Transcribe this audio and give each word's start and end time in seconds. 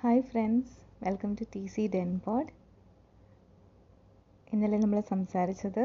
Hi 0.00 0.20
friends 0.22 0.74
welcome 1.04 1.30
to 1.34 1.44
T 1.54 1.60
C 1.66 1.84
den 1.86 2.10
pod 2.24 2.52
ഇന്നലെ 4.52 4.78
നമ്മൾ 4.78 5.00
സംസാരിച്ചത് 5.10 5.80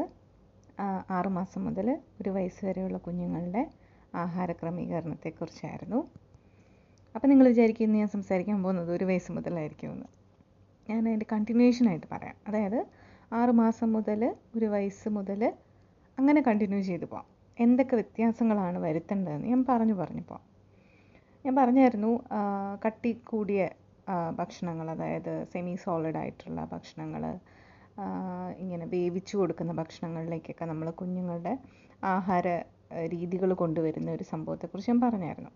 ആറുമാസം 0.78 1.14
ആറ് 1.16 1.28
മാസം 1.28 1.64
മുതൽ 1.64 1.88
ഒരു 2.20 2.30
വയസ്സ് 2.30 2.60
വരെയുള്ള 2.66 2.98
കുഞ്ഞുങ്ങളുടെ 2.98 3.62
ആഹാര 4.14 4.52
ക്രമീകരണത്തെക്കുറിച്ചായിരുന്നു 4.52 6.00
അപ്പോൾ 7.14 7.26
നിങ്ങൾ 7.26 7.48
വിചാരിക്കും 7.48 7.84
ഇന്ന് 7.84 7.98
ഞാൻ 7.98 8.08
സംസാരിക്കാൻ 8.08 8.62
പോകുന്നത് 8.62 8.92
ഒരു 8.92 9.04
വയസ്സ് 9.04 9.32
മുതലായിരിക്കുമെന്ന്. 9.32 10.08
ഞാൻ 10.88 11.00
അതിന്റെ 11.08 11.28
കണ്ടിന്യൂഷൻ 11.34 11.88
ആയിട്ട് 11.88 12.08
പറയാം. 12.14 12.36
അതായത് 12.48 12.80
ആറ് 13.32 13.54
മാസം 13.62 13.92
മുതൽ 13.92 14.22
ഒരു 14.56 14.66
വയസ്സ് 14.66 15.08
മുതൽ 15.08 15.42
അങ്ങനെ 16.18 16.40
കണ്ടിന്യൂ 16.40 16.82
ചെയ്തു 16.82 17.04
പോകാം 17.04 17.28
എന്തൊക്കെ 17.58 17.96
വ്യത്യാസങ്ങളാണ് 17.96 18.78
വരുത്തേണ്ടതെന്ന് 18.78 19.48
ഞാൻ 19.48 19.64
പറഞ്ഞു 19.68 19.94
പറഞ്ഞു 19.94 20.22
പോകാം 20.22 20.44
ഞാൻ 21.44 21.54
പറഞ്ഞായിരുന്നു 21.54 22.10
കട്ടി 22.84 23.10
കൂടിയ 23.24 23.62
ഭക്ഷണങ്ങൾ 24.38 24.86
അതായത് 24.94 25.32
സെമി 25.52 25.74
സോളിഡ് 25.84 26.18
ആയിട്ടുള്ള 26.22 26.60
ഭക്ഷണങ്ങൾ 26.72 27.22
ഇങ്ങനെ 28.62 28.86
വേവിച്ച് 28.94 29.34
കൊടുക്കുന്ന 29.40 29.72
ഭക്ഷണങ്ങളിലേക്കൊക്കെ 29.80 30.64
നമ്മൾ 30.70 30.88
കുഞ്ഞുങ്ങളുടെ 31.00 31.52
ആഹാര 32.14 32.46
രീതികൾ 33.14 33.50
കൊണ്ടുവരുന്ന 33.62 34.08
ഒരു 34.16 34.24
സംഭവത്തെക്കുറിച്ച് 34.32 34.90
ഞാൻ 34.92 35.00
പറഞ്ഞായിരുന്നു. 35.04 35.52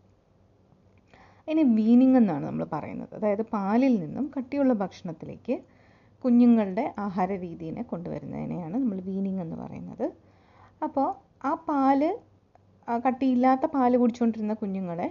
ഇനി 1.48 1.62
വീനിങ് 1.78 2.16
എന്നാണ് 2.20 2.44
നമ്മൾ 2.46 2.64
പറയുന്നത്. 2.74 3.12
അതായത് 3.18 3.44
പാലിൽ 3.54 3.94
നിന്നും 4.04 4.24
കട്ടിയുള്ള 4.36 4.72
ഭക്ഷണത്തിലേക്ക് 4.82 5.56
കുഞ്ഞുങ്ങളുടെ 6.24 6.84
ആഹാര 7.06 7.30
രീതിയെ 7.46 7.82
കൊണ്ടുവരുന്നതിനെയാണ് 7.92 8.76
നമ്മൾ 8.82 9.00
വീനിങ് 9.10 9.42
എന്ന് 9.44 9.56
പറയുന്നത്. 9.62 10.06
അപ്പോൾ 10.86 11.08
ആ 11.50 11.52
പാൽ 11.68 12.02
കട്ടിയില്ലാത്ത 13.06 13.66
പാൽ 13.76 13.92
കുടിച്ചുകൊണ്ടിരുന്ന 14.02 14.54
കുഞ്ഞുങ്ങളെ 14.62 15.08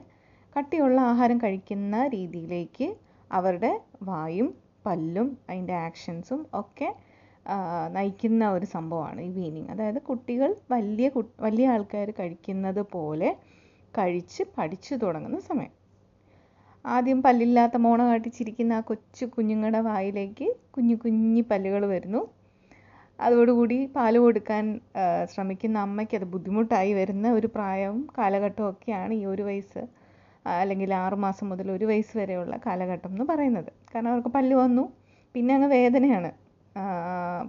കട്ടിയുള്ള 0.55 0.99
ആഹാരം 1.11 1.37
കഴിക്കുന്ന 1.43 1.95
രീതിയിലേക്ക് 2.15 2.87
അവരുടെ 3.31 3.71
വായും 4.09 4.49
പല്ലും 4.85 5.27
അതിന്റെ 5.49 5.75
ആക്ഷൻസും 5.85 6.41
ഒക്കെ 6.61 6.89
നയിക്കുന്ന 7.95 8.43
ഒരു 8.51 8.67
സംഭവമാണ് 8.75 9.19
ഈ 9.21 9.31
വീനിങ് 9.37 9.69
അതായത് 9.73 9.99
കുട്ടികൾ 10.09 10.49
വലിയ 10.73 11.07
വലിയ 11.45 11.67
ആൾക്കാർ 11.73 12.07
കഴിക്കുന്നത് 12.19 12.81
പോലെ 12.95 13.29
കഴിച്ച് 13.93 14.41
പഠിച്ചു 14.57 14.93
തുടങ്ങുന്ന 15.03 15.39
സമയം. 15.49 15.73
ആദ്യം 16.85 17.19
പല്ലില്ലാത്ത 17.25 17.77
മോണ 17.85 18.01
കാട്ടിച്ചിരിക്കുന്ന 18.09 18.73
ആ 18.79 18.81
കൊച്ചു 18.89 19.25
കുഞ്ഞുങ്ങളുടെ 19.35 19.81
വായിലേക്ക് 19.89 20.47
കുഞ്ഞു 20.75 20.95
കുഞ്ഞി 21.03 21.41
പല്ലുകൾ 21.51 21.83
വരുന്നു. 21.93 22.21
അതോടുകൂടി 23.19 23.77
പാൽ 23.95 24.15
കൊടുക്കാൻ 24.23 24.65
ശ്രമിക്കുന്ന 25.33 25.77
അമ്മയ്ക്ക് 25.87 26.15
അത് 26.19 26.27
ബുദ്ധിമുട്ടായി 26.33 26.91
വരുന്ന 26.99 27.27
ഒരു 27.37 27.47
പ്രായവും 27.55 28.01
കാലഘട്ടവും 28.17 28.69
ഒക്കെയാണ് 28.73 29.13
ഈ 29.21 29.23
ഒരു 29.33 29.43
വയസ്സ്. 29.49 29.83
അല്ലെങ്കിൽ 30.61 30.93
ആറുമാസം 30.93 31.49
മുതൽ 31.49 31.71
ഒരു 31.71 31.85
വയസ്സ് 31.85 32.15
വരെയുള്ള 32.17 32.55
കാലഘട്ടം 32.65 33.09
എന്ന് 33.09 33.25
പറയുന്നത്. 33.31 33.71
കാരണം 33.91 34.09
അവർക്ക് 34.11 34.31
പല്ല് 34.37 34.55
വന്നു. 34.55 34.83
പിന്നെ 35.35 35.53
അങ്ങ് 35.55 35.67
വേദനയാണ്. 35.67 36.31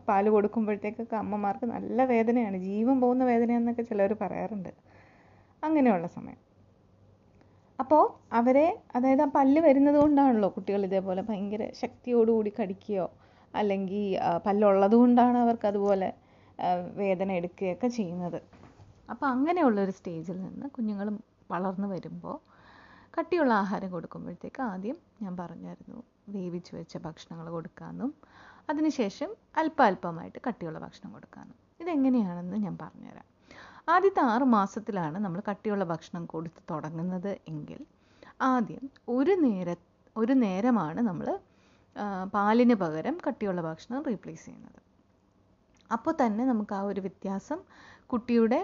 പാൽ 0.08 0.28
കൊടുക്കുമ്പോഴത്തേക്കൊക്കെ 0.28 1.16
അമ്മമാർക്ക് 1.16 1.66
നല്ല 1.66 2.04
വേദനയാണ്. 2.04 2.56
ജീവൻ 2.58 3.00
പോകുന്ന 3.00 3.24
വേദനയെന്നൊക്കെ 3.24 3.82
ചിലർ 3.82 4.12
പറയാറുണ്ട്. 4.22 4.70
അങ്ങനെയുള്ള 5.62 6.06
സമയം. 6.06 6.40
അപ്പോൾ 7.78 8.04
അവരെ 8.32 8.66
അതായത് 8.96 9.22
ആ 9.22 9.28
പല്ല് 9.34 9.60
വരുന്നത് 9.60 9.96
കൊണ്ടാണല്ലോ 9.96 10.48
കുട്ടികൾ 10.48 10.84
ഇതേപോലെ 10.84 11.22
ഭയങ്കര 11.22 11.64
ശക്തിയോടുകൂടി 11.82 12.52
കടിക്കുകയോ 12.60 13.06
അല്ലെങ്കിൽ 13.54 14.04
പല്ലുള്ളത് 14.46 14.96
കൊണ്ടാണ് 14.96 15.38
അവർക്ക് 15.38 15.66
അതുപോലെ 15.66 16.08
വേദന 16.96 17.32
എടുക്കുകയൊക്കെ 17.32 17.88
ചെയ്യുന്നത്. 17.88 18.38
അപ്പോൾ 19.10 19.26
അങ്ങനെയുള്ളൊരു 19.26 19.90
സ്റ്റേജിൽ 19.90 20.42
നിന്ന് 20.42 20.66
കുഞ്ഞുങ്ങൾ 20.68 21.08
വളർന്നു 21.50 21.88
വരുമ്പോൾ 21.88 22.36
കട്ടിയുള്ള 23.18 23.52
ആഹാരം 23.62 23.90
കൊടുക്കുമ്പോഴത്തേക്ക് 23.94 24.60
ആദ്യം 24.72 24.98
ഞാൻ 25.22 25.32
പറഞ്ഞായിരുന്നു 25.40 26.00
വേവിച്ച് 26.34 26.72
വെച്ച 26.76 26.96
ഭക്ഷണങ്ങൾ 27.06 27.46
കൊടുക്കാമെന്നും 27.56 28.10
അതിനുശേഷം 28.70 29.30
അല്പ 29.60 29.78
അല്പമായിട്ട് 29.90 30.40
കട്ടിയുള്ള 30.46 30.78
ഭക്ഷണം 30.84 31.10
കൊടുക്കാമെന്നും. 31.12 31.58
ഇതെങ്ങനെയാണെന്ന് 31.82 32.56
ഞാൻ 32.66 32.74
പറഞ്ഞുതരാം. 32.82 33.26
ആദ്യത്തെ 33.94 34.22
ആറ് 34.32 34.46
മാസത്തിലാണ് 34.56 35.18
നമ്മൾ 35.24 35.40
കട്ടിയുള്ള 35.50 35.84
ഭക്ഷണം 35.92 36.24
കൊടുത്ത് 36.32 36.62
തുടങ്ങുന്നത് 36.70 37.32
എങ്കിൽ 37.52 37.80
ആദ്യം 38.52 38.84
ഒരു 39.16 39.34
നേര 39.44 39.68
ഒരു 40.16 40.34
നേരമാണ് 40.44 41.00
നമ്മൾ 41.00 41.28
പാലിന് 42.34 42.74
പകരം 42.82 43.16
കട്ടിയുള്ള 43.26 43.60
ഭക്ഷണം 43.68 44.00
റീപ്ലേസ് 44.08 44.44
ചെയ്യുന്നത്. 44.46 44.80
അപ്പോൾ 45.90 46.14
തന്നെ 46.22 46.44
നമുക്ക് 46.44 46.74
ആ 46.78 46.82
ഒരു 46.90 47.00
വ്യത്യാസം 47.00 47.58
കുട്ടിയുടെ 48.12 48.60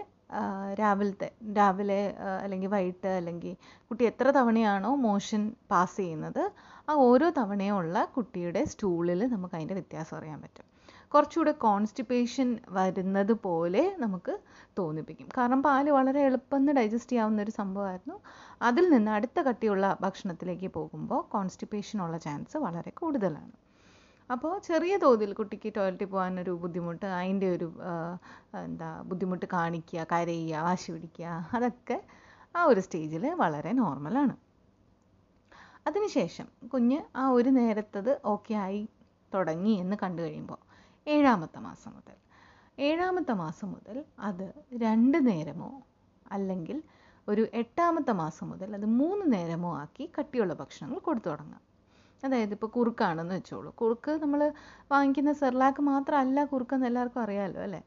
രാവിലത്തെ 0.80 1.28
രാവിലെ 1.56 1.98
അല്ലെങ്കിൽ 2.42 2.68
വൈകിട്ട് 2.68 3.10
അല്ലെങ്കിൽ 3.20 3.52
കുട്ടി 3.90 4.04
എത്ര 4.04 4.26
തവണയാണോ 4.30 4.90
മോഷൻ 5.06 5.42
പാസ് 5.70 5.96
ചെയ്യുന്നത് 5.96 6.42
ആ 6.88 6.94
ഓരോ 7.08 7.30
തവണയുള്ള 7.30 8.04
കുട്ടിയുടെ 8.16 8.62
സ്റ്റൂളിൽ 8.64 9.20
നമുക്ക് 9.34 9.54
അതിന്റെ 9.54 9.74
വ്യത്യാസം 9.74 10.16
അറിയാൻ 10.16 10.38
പറ്റും. 10.42 10.66
കുറച്ചുകൂടെ 11.12 11.52
കോൺസ്റ്റിപ്പേഷൻ 11.66 12.48
വരുന്നത് 12.68 13.32
പോലെ 13.46 13.82
നമുക്ക് 13.98 14.32
തോന്നിപ്പിക്കും. 14.78 15.28
കാരണം 15.38 15.60
പാൽ 15.62 15.90
വളരെ 15.90 16.20
എളുപ്പം 16.28 16.70
ഡൈജസ്റ്റ് 16.78 17.12
ചെയ്യാവുന്ന 17.12 17.42
ഒരു 17.42 17.52
സംഭവമായിരുന്നു. 17.60 18.16
അതിൽ 18.62 18.84
നിന്ന് 18.90 19.10
അടുത്ത 19.10 19.40
കട്ടിയുള്ള 19.48 19.86
ഭക്ഷണത്തിലേക്ക് 20.00 20.70
പോകുമ്പോൾ 20.78 21.22
കോൺസ്റ്റിപ്പേഷനുള്ള 21.34 22.18
ചാൻസ് 22.18 22.56
വളരെ 22.66 22.92
കൂടുതലാണ്. 23.00 23.52
അപ്പോൾ 24.30 24.52
ചെറിയ 24.66 24.94
തോതിൽ 25.02 25.30
കുട്ടിക്ക് 25.38 25.70
ടോയ്ലറ്റിൽ 25.76 26.08
പോകാനൊരു 26.12 26.52
ബുദ്ധിമുട്ട് 26.62 27.06
അതിന്റെ 27.16 27.48
ഒരു 27.56 27.68
എന്താ 28.60 28.88
ബുദ്ധിമുട്ട് 29.10 29.46
കാണിക്കുക 29.54 30.06
കരയുക 30.12 30.62
വാശി 30.66 30.88
പിടിക്കുക 30.94 31.26
അതൊക്കെ 31.56 31.98
ആ 32.54 32.62
ഒരു 32.70 32.80
സ്റ്റേജിൽ 32.86 33.24
വളരെ 33.42 33.72
നോർമലാണ് 33.80 34.34
അതിനുശേഷം 35.86 36.46
കുഞ്ഞ് 36.72 36.98
ആ 37.16 37.24
ഒരു 37.28 37.50
നേരത്തത് 37.58 38.12
ഓക്കെ 38.32 38.54
ആയി 38.64 38.82
തുടങ്ങി 39.32 39.74
എന്ന് 39.82 39.96
കണ്ടു 40.02 40.20
കഴിയുമ്പോൾ 40.22 40.60
ഏഴാമത്തെ 41.06 41.60
മാസം 41.68 41.92
മുതൽ 41.96 42.16
ഏഴാമത്തെ 42.78 43.34
മാസം 43.42 43.68
മുതൽ 43.74 43.96
അത് 44.28 44.46
രണ്ട് 44.84 45.18
നേരമോ 45.28 45.70
അല്ലെങ്കിൽ 46.26 46.78
ഒരു 47.28 47.42
എട്ടാമത്തെ 47.60 48.12
മാസം 48.22 48.46
മുതൽ 48.52 48.70
അത് 48.78 48.86
മൂന്ന് 49.00 49.26
നേരമോ 49.34 49.70
ആക്കി 49.82 50.04
കട്ടിയുള്ള 50.16 50.54
ഭക്ഷണങ്ങൾ 50.54 50.98
കൊടുത്തു 51.00 51.28
തുടങ്ങാം. 51.28 51.62
അതായത് 52.24 52.52
ഇപ്പോൾ 52.56 52.70
കുറുക്കാണെന്ന് 52.76 53.34
വെച്ചോളൂ. 53.38 53.70
കുറുക്ക് 53.80 54.12
നമ്മൾ 54.24 54.40
വാങ്ങിക്കുന്ന 54.92 55.32
സെർലാക്ക് 55.42 55.82
മാത്രമല്ല 55.92 56.44
കുറുക്കെന്ന് 56.52 56.88
എല്ലാവർക്കും 56.90 57.22
അറിയാമല്ലോ 57.24 57.62
അല്ലേ? 57.66 57.80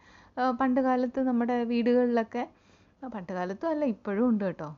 പണ്ട് 0.62 0.80
കാലത്ത് 0.88 1.20
നമ്മുടെ 1.30 1.56
വീടുകളിലൊക്കെ 1.72 2.44
പണ്ട് 3.14 3.32
കാലത്തും 3.38 3.70
അല്ല 3.74 3.84
ഇപ്പോഴും 3.96 4.24
ഉണ്ട് 4.32 4.44
കേട്ടോ. 4.48 4.70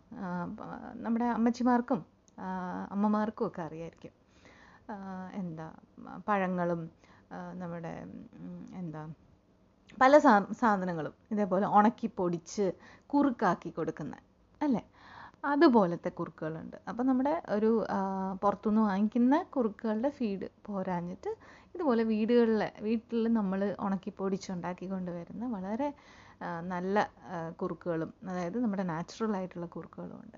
നമ്മുടെ 1.05 1.27
അമ്മച്ചിമാർക്കും 1.37 1.99
അമ്മമാർക്കും 2.95 3.45
ഒക്കെ 3.49 3.61
അറിയായിരിക്കും. 3.67 4.13
എന്താ 5.41 5.67
പഴങ്ങളും 6.27 6.81
നമ്മുടെ 7.61 7.93
എന്താ 8.81 9.01
പല 10.01 10.13
സാ 10.25 10.33
സാധനങ്ങളും 10.61 11.13
ഇതേപോലെ 11.33 11.65
ഉണക്കി 11.77 12.07
പൊടിച്ച് 12.19 12.65
കുറുക്കാക്കി 13.11 13.69
കൊടുക്കുന്ന 13.77 14.15
അല്ലേ? 14.61 14.81
അതുപോലത്തെ 15.43 16.09
കുറുക്കുകളുണ്ട്. 16.19 16.77
അപ്പോൾ 16.89 17.03
നമ്മുടെ 17.09 17.33
ഒരു 17.55 17.69
പുറത്തുനിന്ന് 18.41 18.81
വാങ്ങിക്കുന്ന 18.89 19.35
കുറുക്കുകളുടെ 19.55 20.09
ഫീഡ് 20.17 20.47
പോരാഞ്ഞിട്ട് 20.67 21.31
ഇതുപോലെ 21.75 22.03
വീടുകളിലെ 22.11 22.69
വീട്ടിൽ 22.87 23.27
നമ്മൾ 23.37 23.61
ഉണക്കി 23.85 24.11
പൊടിച്ചുണ്ടാക്കി 24.19 24.85
കൊണ്ടുവരുന്ന 24.93 25.45
വളരെ 25.55 25.89
നല്ല 26.73 26.97
കുറുക്കുകളും 27.61 28.11
അതായത് 28.29 28.57
നമ്മുടെ 28.63 28.85
നാച്ചുറൽ 28.91 29.33
ആയിട്ടുള്ള 29.37 29.67
കുറുക്കുകളും 29.75 30.17
ഉണ്ട്. 30.23 30.37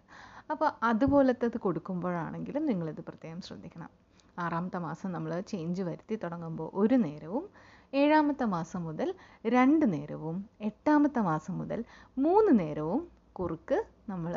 അപ്പോൾ 0.51 0.69
അതുപോലത്തത് 0.83 1.57
കൊടുക്കുമ്പോഴാണെങ്കിലും 1.57 2.63
നിങ്ങളിത് 2.71 3.01
പ്രത്യേകം 3.09 3.41
ശ്രദ്ധിക്കണം. 3.47 3.91
ആറാമത്തെ 4.39 4.79
മാസം 4.87 5.09
നമ്മൾ 5.15 5.31
ചേഞ്ച് 5.51 5.83
വരുത്തി 5.89 6.15
തുടങ്ങുമ്പോൾ 6.23 6.69
ഒരു 6.81 6.97
നേരവും 7.05 7.45
ഏഴാമത്തെ 7.93 8.45
മാസം 8.55 8.81
മുതൽ 8.87 9.09
രണ്ട് 9.55 9.85
നേരവും 9.93 10.37
എട്ടാമത്തെ 10.69 11.21
മാസം 11.31 11.57
മുതൽ 11.61 11.79
മൂന്ന് 12.17 12.51
നേരവും 12.59 13.01
കുറുക്ക് 13.39 13.77
നമ്മൾ 14.09 14.33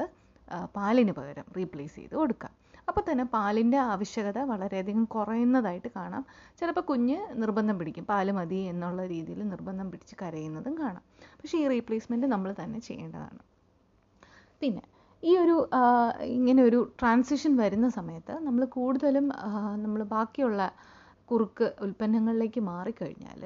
പാലിന് 0.77 1.13
പകരം 1.19 1.47
റീപ്ലേസ് 1.57 1.97
ചെയ്ത് 2.01 2.15
കൊടുക്കാം. 2.21 2.53
അപ്പോൾ 2.89 3.03
തന്നെ 3.09 3.25
പാലിന്റെ 3.35 3.79
ആവശ്യകത 3.93 4.39
വളരെയധികം 4.53 5.05
കുറയുന്നതായിട്ട് 5.15 5.91
കാണാം. 5.99 6.25
ചിലപ്പോൾ 6.61 6.85
കുഞ്ഞ് 6.91 7.19
നിർബന്ധം 7.43 7.77
പിടിക്കും. 7.79 8.05
പാൽ 8.13 8.29
മതി 8.39 8.61
എന്നുള്ള 8.73 9.03
രീതിയിൽ 9.13 9.41
നിർബന്ധം 9.53 9.87
പിടിച്ച് 9.93 10.17
കരയുന്നതും 10.23 10.75
കാണാം. 10.83 11.05
പക്ഷേ 11.39 11.57
ഈ 11.63 11.67
റീപ്ലേസ്മെന്റ് 11.75 12.27
നമ്മൾ 12.35 12.51
തന്നെ 12.63 12.81
ചെയ്യേണ്ടതാണ്. 12.89 13.41
പിന്നെ 14.63 14.85
ഈ 15.23 15.33
ഒരു 15.45 15.57
ഇങ്ങനെ 16.37 16.61
ഒരു 16.69 16.81
ട്രാൻസിഷൻ 17.01 17.53
വരുന്ന 17.63 17.89
സമയത്ത് 17.99 18.35
നമ്മൾ 18.47 18.65
കൂടുതലും 18.77 19.27
നമ്മൾ 19.85 20.01
ബാക്കിയുള്ള 20.15 20.63
കുറുക്ക് 21.31 21.67
ഉൽപ്പന്നങ്ങളിലേക്ക് 21.85 22.61
മാറിക്കഴിഞ്ഞാൽ 22.73 23.43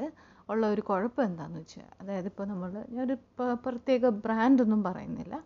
ഉള്ള 0.51 0.65
ഒരു 0.75 0.83
കുഴപ്പം 0.89 1.23
എന്താണെന്ന് 1.29 1.61
വെച്ചാൽ 1.63 1.89
അതായത് 2.01 2.29
ഇപ്പോൾ 2.33 2.47
നമ്മൾ 2.53 2.71
ഞാനൊരു 2.97 3.17
പ്രത്യേക 3.67 4.09
ബ്രാൻഡ് 4.25 4.63
ഒന്നും 4.65 4.81
പറയുന്നില്ല. 4.89 5.37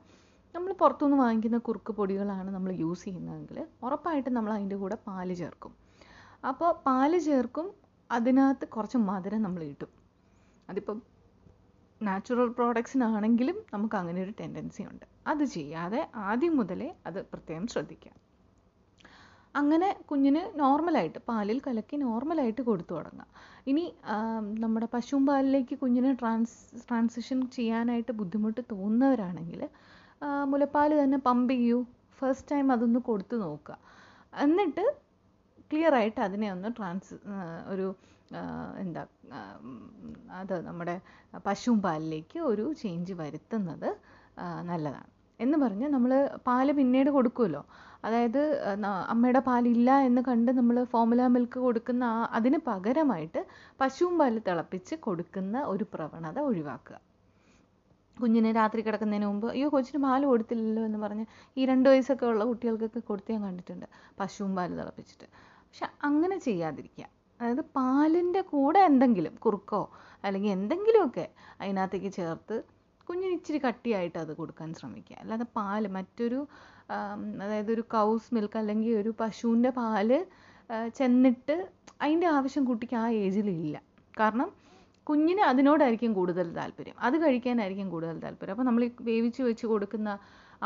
നമ്മൾ 0.54 0.72
പുറത്തുനിന്ന് 0.80 1.18
വാങ്ങിക്കുന്ന 1.22 1.58
കുറുക്ക് 1.66 1.92
പൊടികളാണ് 1.98 2.50
നമ്മൾ 2.56 2.72
യൂസ് 2.82 3.04
ചെയ്യുന്നതെങ്കിൽ 3.06 3.58
ഉറപ്പായിട്ടും 3.86 4.34
നമ്മൾ 4.36 4.50
അതിന്റെ 4.56 4.76
കൂടെ 4.82 4.96
പാൽ 5.06 5.28
ചേർക്കും. 5.40 5.72
അപ്പോൾ 6.50 6.70
പാൽ 6.86 7.12
ചേർക്കും 7.28 7.66
അതിനകത്ത് 8.10 8.66
കുറച്ച് 8.74 8.98
മധുരം 9.08 9.40
നമ്മൾ 9.46 9.62
കിട്ടും 9.70 9.92
അതിപ്പം 10.70 10.98
നാച്ചുറൽ 12.00 12.48
പ്രോഡക്ട്സിനാണെങ്കിലും 12.58 13.56
നമുക്ക് 13.74 13.96
അങ്ങനെ 14.00 14.20
ഒരു 14.24 14.32
ടെൻഡൻസി 14.40 14.82
ഉണ്ട്. 14.90 15.06
അത് 15.30 15.44
ചെയ്യാതെ 15.56 16.00
ആദ്യം 16.28 16.54
മുതലേ 16.60 16.88
അത് 17.08 17.18
പ്രത്യേകം 17.32 17.66
ശ്രദ്ധിക്കാം 17.74 18.16
അങ്ങനെ 19.60 19.88
കുഞ്ഞിന് 20.10 20.42
നോർമലായിട്ട് 20.62 21.20
പാലിൽ 21.30 21.58
കലക്കി 21.66 21.96
നോർമലായിട്ട് 22.04 22.62
കൊടുത്തു 22.68 22.92
തുടങ്ങാം. 22.98 23.28
ഇനി 23.70 23.84
നമ്മുടെ 24.64 24.86
പശുവും 24.94 25.24
പാലിലേക്ക് 25.30 25.74
കുഞ്ഞിന് 25.82 26.10
ട്രാൻസ് 26.20 26.56
ട്രാൻസിഷൻ 26.88 27.40
ചെയ്യാനായിട്ട് 27.56 28.12
ബുദ്ധിമുട്ട് 28.20 28.60
തോന്നുന്നവരാണെങ്കിൽ 28.72 29.62
മുലപ്പാൽ 30.52 30.90
തന്നെ 31.02 31.18
പമ്പ് 31.28 31.52
ചെയ്യൂ. 31.54 31.78
ഫസ്റ്റ് 32.20 32.50
ടൈം 32.52 32.66
അതൊന്ന് 32.74 33.00
കൊടുത്തു 33.10 33.36
നോക്കുക. 33.44 33.76
എന്നിട്ട് 34.44 34.84
ക്ലിയർ 35.70 35.94
ആയിട്ട് 36.00 36.20
അതിനെ 36.28 36.48
ഒന്ന് 36.54 36.70
ട്രാൻസ് 36.78 37.14
ഒരു 37.72 37.86
എന്താ 38.82 39.02
അത് 40.40 40.54
നമ്മുടെ 40.68 40.94
പശുവും 41.46 41.78
പാലിലേക്ക് 41.86 42.38
ഒരു 42.50 42.64
ചേഞ്ച് 42.82 43.14
വരുത്തുന്നത് 43.20 43.88
നല്ലതാണ്. 44.70 45.08
എന്ന് 45.40 45.56
പറഞ്ഞ് 45.62 45.86
നമ്മൾ 45.94 46.12
പാൽ 46.48 46.68
പിന്നീട് 46.78 47.10
കൊടുക്കുമല്ലോ. 47.16 47.62
അതായത് 48.06 48.40
അമ്മയുടെ 49.12 49.40
പാലില്ല 49.48 49.90
എന്ന് 50.08 50.20
കണ്ട് 50.28 50.50
നമ്മൾ 50.58 50.76
ഫോമുല 50.92 51.22
മിൽക്ക് 51.34 51.58
കൊടുക്കുന്ന 51.66 52.04
അതിന് 52.38 52.58
പകരമായിട്ട് 52.68 53.40
പശുവും 53.80 54.14
പാൽ 54.20 54.36
തിളപ്പിച്ച് 54.48 54.94
കൊടുക്കുന്ന 55.06 55.56
ഒരു 55.72 55.86
പ്രവണത 55.94 56.38
ഒഴിവാക്കുക. 56.50 56.96
കുഞ്ഞിന് 58.16 58.50
രാത്രി 58.58 58.80
കിടക്കുന്നതിന് 58.86 59.26
മുമ്പ് 59.30 59.46
അയ്യോ 59.52 59.68
കൊച്ചിന് 59.74 60.00
പാൽ 60.04 60.22
കൊടുത്തില്ലല്ലോ 60.30 60.82
എന്ന് 60.88 60.98
പറഞ്ഞ് 61.04 61.24
ഈ 61.56 61.66
രണ്ട് 61.70 61.88
വയസ്സൊക്കെ 61.92 62.26
ഉള്ള 62.32 62.44
കുട്ടികൾക്കൊക്കെ 62.50 63.00
കൊടുത്ത് 63.10 63.32
ഞാൻ 63.34 63.42
കണ്ടിട്ടുണ്ട് 63.46 63.86
പശുവും 64.20 64.52
പാൽ 64.58 64.70
തിളപ്പിച്ചിട്ട്. 64.80 65.26
പക്ഷെ 65.68 65.86
അങ്ങനെ 66.08 66.36
ചെയ്യാതിരിക്കുക. 66.46 67.06
അതായത് 67.40 67.64
പാലിന്റെ 67.78 68.40
കൂടെ 68.52 68.80
എന്തെങ്കിലും 68.90 69.34
കുറുക്കോ 69.44 69.82
അല്ലെങ്കിൽ 70.24 70.50
എന്തെങ്കിലുമൊക്കെ 70.58 71.26
അതിനകത്തേക്ക് 71.60 72.10
ചേർത്ത് 72.18 72.56
കുഞ്ഞിന് 73.08 73.32
ഇച്ചിരി 73.38 73.58
കട്ടിയായിട്ട് 73.64 74.18
അത് 74.24 74.32
കൊടുക്കാൻ 74.40 74.68
ശ്രമിക്കുക. 74.80 75.16
അല്ലാതെ 75.22 75.46
പാൽ 75.58 75.84
മറ്റൊരു 75.96 76.40
അതായത് 77.44 77.70
ഒരു 77.74 77.84
കൗസ് 77.94 78.28
മിൽക്ക് 78.34 78.58
അല്ലെങ്കിൽ 78.60 78.92
ഒരു 79.02 79.10
പശുവിന്റെ 79.20 79.70
പാൽ 79.80 80.10
ചെന്നിട്ട് 80.98 81.56
അതിന്റെ 82.02 82.26
ആവശ്യം 82.36 82.64
കുട്ടിക്ക് 82.70 82.96
ആ 83.02 83.06
ഏജിലില്ല 83.24 83.76
കാരണം 84.20 84.48
കുഞ്ഞിന് 85.08 85.42
അതിനോടായിരിക്കും 85.50 86.12
കൂടുതൽ 86.18 86.46
താല്പര്യം. 86.58 86.96
അത് 87.06 87.16
കഴിക്കാനായിരിക്കും 87.24 87.88
കൂടുതൽ 87.94 88.16
താല്പര്യം. 88.24 88.54
അപ്പോൾ 88.56 88.66
നമ്മൾ 88.68 88.82
ഈ 88.88 88.90
വേവിച്ച് 89.08 89.42
വെച്ച് 89.48 89.66
കൊടുക്കുന്ന 89.72 90.10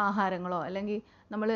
ആഹാരങ്ങളോ 0.06 0.58
അല്ലെങ്കിൽ 0.68 0.98
നമ്മൾ 1.32 1.48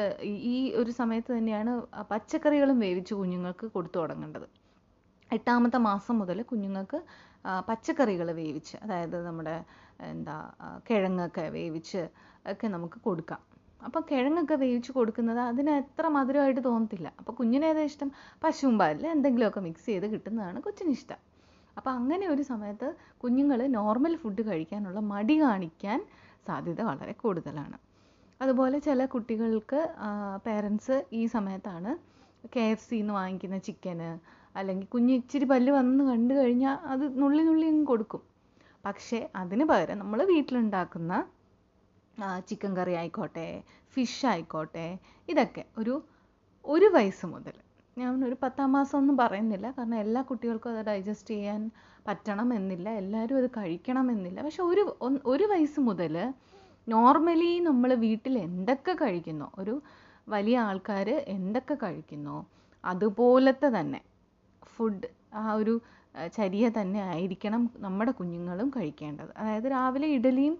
ഈ 0.53 0.56
ഒരു 0.81 0.93
സമയത്ത് 1.00 1.31
തന്നെയാണ് 1.38 1.73
പച്ചക്കറികളും 2.12 2.79
വേവിച്ച് 2.85 3.15
കുഞ്ഞുങ്ങൾക്ക് 3.21 3.67
കൊടുത്തു 3.75 3.99
തുടങ്ങേണ്ടത്. 3.99 4.47
എട്ടാമത്തെ 5.37 5.79
മാസം 5.91 6.15
മുതൽ 6.21 6.38
കുഞ്ഞുങ്ങൾക്ക് 6.53 6.99
പച്ചക്കറികൾ 7.69 8.29
വേവിച്ച് 8.41 8.75
അതായത് 8.85 9.19
നമ്മുടെ 9.27 9.55
എന്താ 10.12 10.37
കിഴങ്ങൊക്കെ 10.88 11.44
വേവിച്ച് 11.59 12.03
ഒക്കെ 12.53 12.67
നമുക്ക് 12.75 12.99
കൊടുക്കാം. 13.06 13.41
അപ്പോൾ 13.87 14.03
കിഴങ്ങൊക്കെ 14.11 14.56
വേവിച്ച് 14.62 14.93
കൊടുക്കുന്നത് 14.97 15.41
അതിന് 15.50 15.73
എത്ര 15.82 16.06
മധുരമായിട്ട് 16.17 16.62
തോന്നത്തില്ല. 16.69 17.09
അപ്പോൾ 17.21 17.35
കുഞ്ഞിനേതാ 17.41 17.82
ഇഷ്ടം? 17.91 18.09
പശുവും 18.44 18.77
പാലിൽ 18.81 19.06
എന്തെങ്കിലുമൊക്കെ 19.17 19.61
മിക്സ് 19.69 19.87
ചെയ്ത് 19.91 20.06
കിട്ടുന്നതാണ് 20.15 20.61
കൊച്ചിന് 20.67 20.93
ഇഷ്ടം. 20.99 21.21
അപ്പോൾ 21.76 21.90
അങ്ങനെ 21.90 22.25
ഒരു 22.28 22.43
സമയത്ത് 22.52 22.88
കുഞ്ഞുങ്ങൾ 23.22 23.61
നോർമൽ 23.78 24.14
ഫുഡ് 24.22 24.43
കഴിക്കാനുള്ള 24.49 25.00
മടി 25.12 25.37
കാണിക്കാൻ 25.43 25.99
സാധ്യത 26.49 26.81
വളരെ 26.90 27.14
കൂടുതലാണ്. 27.22 27.76
അതുപോലെ 28.40 28.76
ചില 28.87 29.00
കുട്ടികൾക്ക് 29.14 29.81
പേരൻസ് 30.46 30.96
ഈ 31.12 31.22
സമയത്താണ് 31.37 31.90
കെ 32.55 32.64
എഫ് 32.75 32.87
സിന്ന് 32.90 33.12
വാങ്ങിക്കുന്ന 33.19 33.56
ചിക്കന് 33.67 34.11
അല്ലെങ്കിൽ 34.56 34.87
കുഞ്ഞ് 34.87 35.14
ഇച്ചിരി 35.20 35.46
പല്ല് 35.52 35.70
വന്ന് 35.78 36.05
കണ്ടു 36.05 36.34
കഴിഞ്ഞാൽ 36.34 36.76
അത് 36.93 37.05
നുള്ളി 37.22 37.43
നുള്ളി 37.49 37.67
അങ്ങ് 37.72 37.84
കൊടുക്കും. 37.90 38.22
പക്ഷേ 38.84 39.19
അതിന് 39.40 39.64
പകരം 39.70 39.99
നമ്മൾ 40.02 40.20
വീട്ടിലുണ്ടാക്കുന്ന 40.32 41.12
ചിക്കൻ 42.49 42.72
കറി 42.76 42.94
ആയിക്കോട്ടെ 43.00 43.46
ഫിഷ് 43.94 44.25
ആയിക്കോട്ടെ 44.32 44.87
ഇതൊക്കെ 45.28 45.62
ഒരു 45.78 45.94
ഒരു 46.64 46.87
വയസ്സ് 46.96 47.26
മുതൽ 47.26 47.55
ഞാൻ 48.00 48.25
ഒരു 48.29 48.37
പത്താം 48.43 48.70
മാസം 48.76 48.97
ഒന്നും 49.00 49.17
പറയുന്നില്ല. 49.23 49.67
കാരണം 49.76 49.99
എല്ലാ 50.05 50.20
കുട്ടികൾക്കും 50.29 50.70
അത് 50.75 50.82
ഡൈജസ്റ്റ് 50.91 51.32
ചെയ്യാൻ 51.35 51.62
പറ്റണം 52.08 52.49
എന്നില്ല 52.58 52.88
എല്ലാവരും 53.02 53.38
അത് 53.41 53.49
കഴിക്കണം 53.58 54.06
എന്നില്ല 54.14 54.38
പക്ഷെ 54.47 54.62
ഒരു 54.70 54.82
ഒരു 55.32 55.47
വയസ്സ് 55.52 55.81
മുതൽ 55.88 56.14
നോർമലി 56.87 57.50
നമ്മൾ 57.69 57.91
വീട്ടിൽ 58.05 58.35
എന്തൊക്കെ 58.47 58.93
കഴിക്കുന്നു 59.02 59.49
ഒരു 59.62 59.75
വലിയ 60.35 60.56
ആൾക്കാർ 60.69 61.08
എന്തൊക്കെ 61.37 61.75
കഴിക്കുന്നു 61.85 62.37
അതുപോലത്തെ 62.85 63.69
തന്നെ 63.79 64.00
ഫുഡ് 64.75 65.08
ആ 65.41 65.44
ഒരു 65.61 65.75
ചരിയ 66.37 66.67
തന്നെ 66.79 67.00
ആയിരിക്കണം 67.11 67.62
നമ്മുടെ 67.85 68.12
കുഞ്ഞുങ്ങളും 68.19 68.69
കഴിക്കേണ്ടത്. 68.76 69.31
അതായത് 69.41 69.69
രാവിലെ 69.75 70.08
ഇഡലിയും 70.17 70.55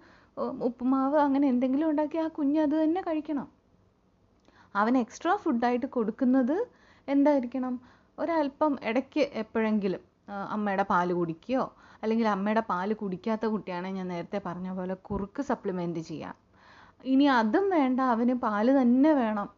ഉപ്പുമാവ് 0.69 1.17
അങ്ങനെ 1.27 1.47
എന്തെങ്കിലും 1.53 1.87
ഉണ്ടാക്കി 1.93 2.19
ആ 2.25 2.27
കുഞ്ഞ് 2.37 2.61
അത് 2.67 2.75
തന്നെ 2.83 3.01
കഴിക്കണം. 3.09 3.47
അവൻ 4.75 4.95
എക്സ്ട്രാ 5.05 5.33
ഫുഡായിട്ട് 5.45 5.89
കൊടുക്കുന്നത് 5.97 6.57
എന്തായിരിക്കണം? 7.15 7.75
ഒരല്പം 8.19 8.73
ഇടയ്ക്ക് 8.89 9.23
എപ്പോഴെങ്കിലും 9.43 10.03
അമ്മയുടെ 10.55 10.85
പാൽ 10.93 11.09
കുടിക്കുകയോ 11.19 11.63
അല്ലെങ്കിൽ 12.03 12.27
അമ്മയുടെ 12.35 12.63
പാൽ 12.71 12.91
കുടിക്കാത്ത 13.01 13.45
കുട്ടിയാണെങ്കിൽ 13.55 14.01
ഞാൻ 14.01 14.09
നേരത്തെ 14.15 14.39
പറഞ്ഞ 14.47 14.69
പോലെ 14.79 14.95
കുറുക്ക് 15.09 15.43
സപ്ലിമെന്റ് 15.51 16.03
ചെയ്യാം. 16.11 16.35
ഇനി 17.13 17.27
അതും 17.41 17.67
വേണ്ട 17.77 18.01
അവന് 18.15 18.35
പാൽ 18.45 18.67
തന്നെ 18.81 19.13
വേണം. 19.23 19.49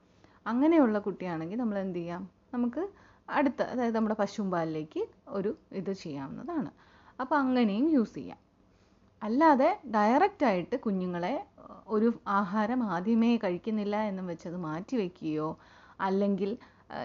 അങ്ങനെയുള്ള 0.47 0.97
കുട്ടിയാണെങ്കിൽ 1.07 1.59
നമ്മൾ 1.63 1.79
എന്ത് 1.85 1.99
ചെയ്യാം? 1.99 2.23
നമുക്ക് 2.55 2.83
അടുത്ത 3.29 3.61
അതായത് 3.73 3.97
നമ്മുടെ 3.97 4.17
പശുമ്പാലിലേക്ക് 4.23 5.03
ഒരു 5.39 5.51
ഇത് 5.81 5.93
ചെയ്യാവുന്നതാണ്. 6.05 6.71
അപ്പോൾ 7.21 7.37
അങ്ങനെയും 7.43 7.87
യൂസ് 7.97 8.15
ചെയ്യാം. 8.19 8.41
അല്ലാതെ 9.23 9.69
ഡയറക്റ്റ് 9.97 10.45
ആയിട്ട് 10.51 10.77
കുഞ്ഞുങ്ങളെ 10.85 11.35
ഒരു 11.95 12.09
ആഹാരം 12.41 12.81
ആദ്യമേ 12.95 13.31
കഴിക്കുന്നില്ല 13.45 13.97
എന്നും 14.11 14.27
വെച്ചത് 14.33 14.57
മാറ്റി 14.67 14.95
വയ്ക്കുകയോ 15.01 15.49
അല്ലെങ്കിൽ 16.07 16.51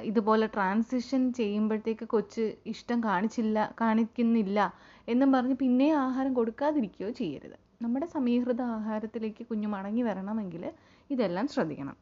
ഇതുപോലെ 0.10 0.46
ട്രാൻസിഷൻ 0.56 1.22
ചെയ്യുമ്പോഴത്തേക്ക് 1.34 2.06
കൊച്ച് 2.06 2.46
ഇഷ്ടം 2.72 3.00
കാണിച്ചില്ല 3.04 3.58
കാണിക്കുന്നില്ല 3.82 4.60
എന്നും 5.08 5.30
പറഞ്ഞ് 5.36 5.56
പിന്നെ 5.64 5.88
ആഹാരം 6.06 6.34
കൊടുക്കാതിരിക്കുകയോ 6.34 7.10
ചെയ്യരുത്. 7.12 7.58
നമ്മുടെ 7.82 8.06
സമീകൃത 8.06 8.62
ആഹാരത്തിലേക്ക് 8.78 9.44
കുഞ്ഞു 9.50 9.68
മടങ്ങി 9.68 10.04
വരണമെങ്കിൽ 10.10 10.64
ഇതെല്ലാം 11.10 11.48
ശ്രദ്ധിക്കണം. 11.48 11.96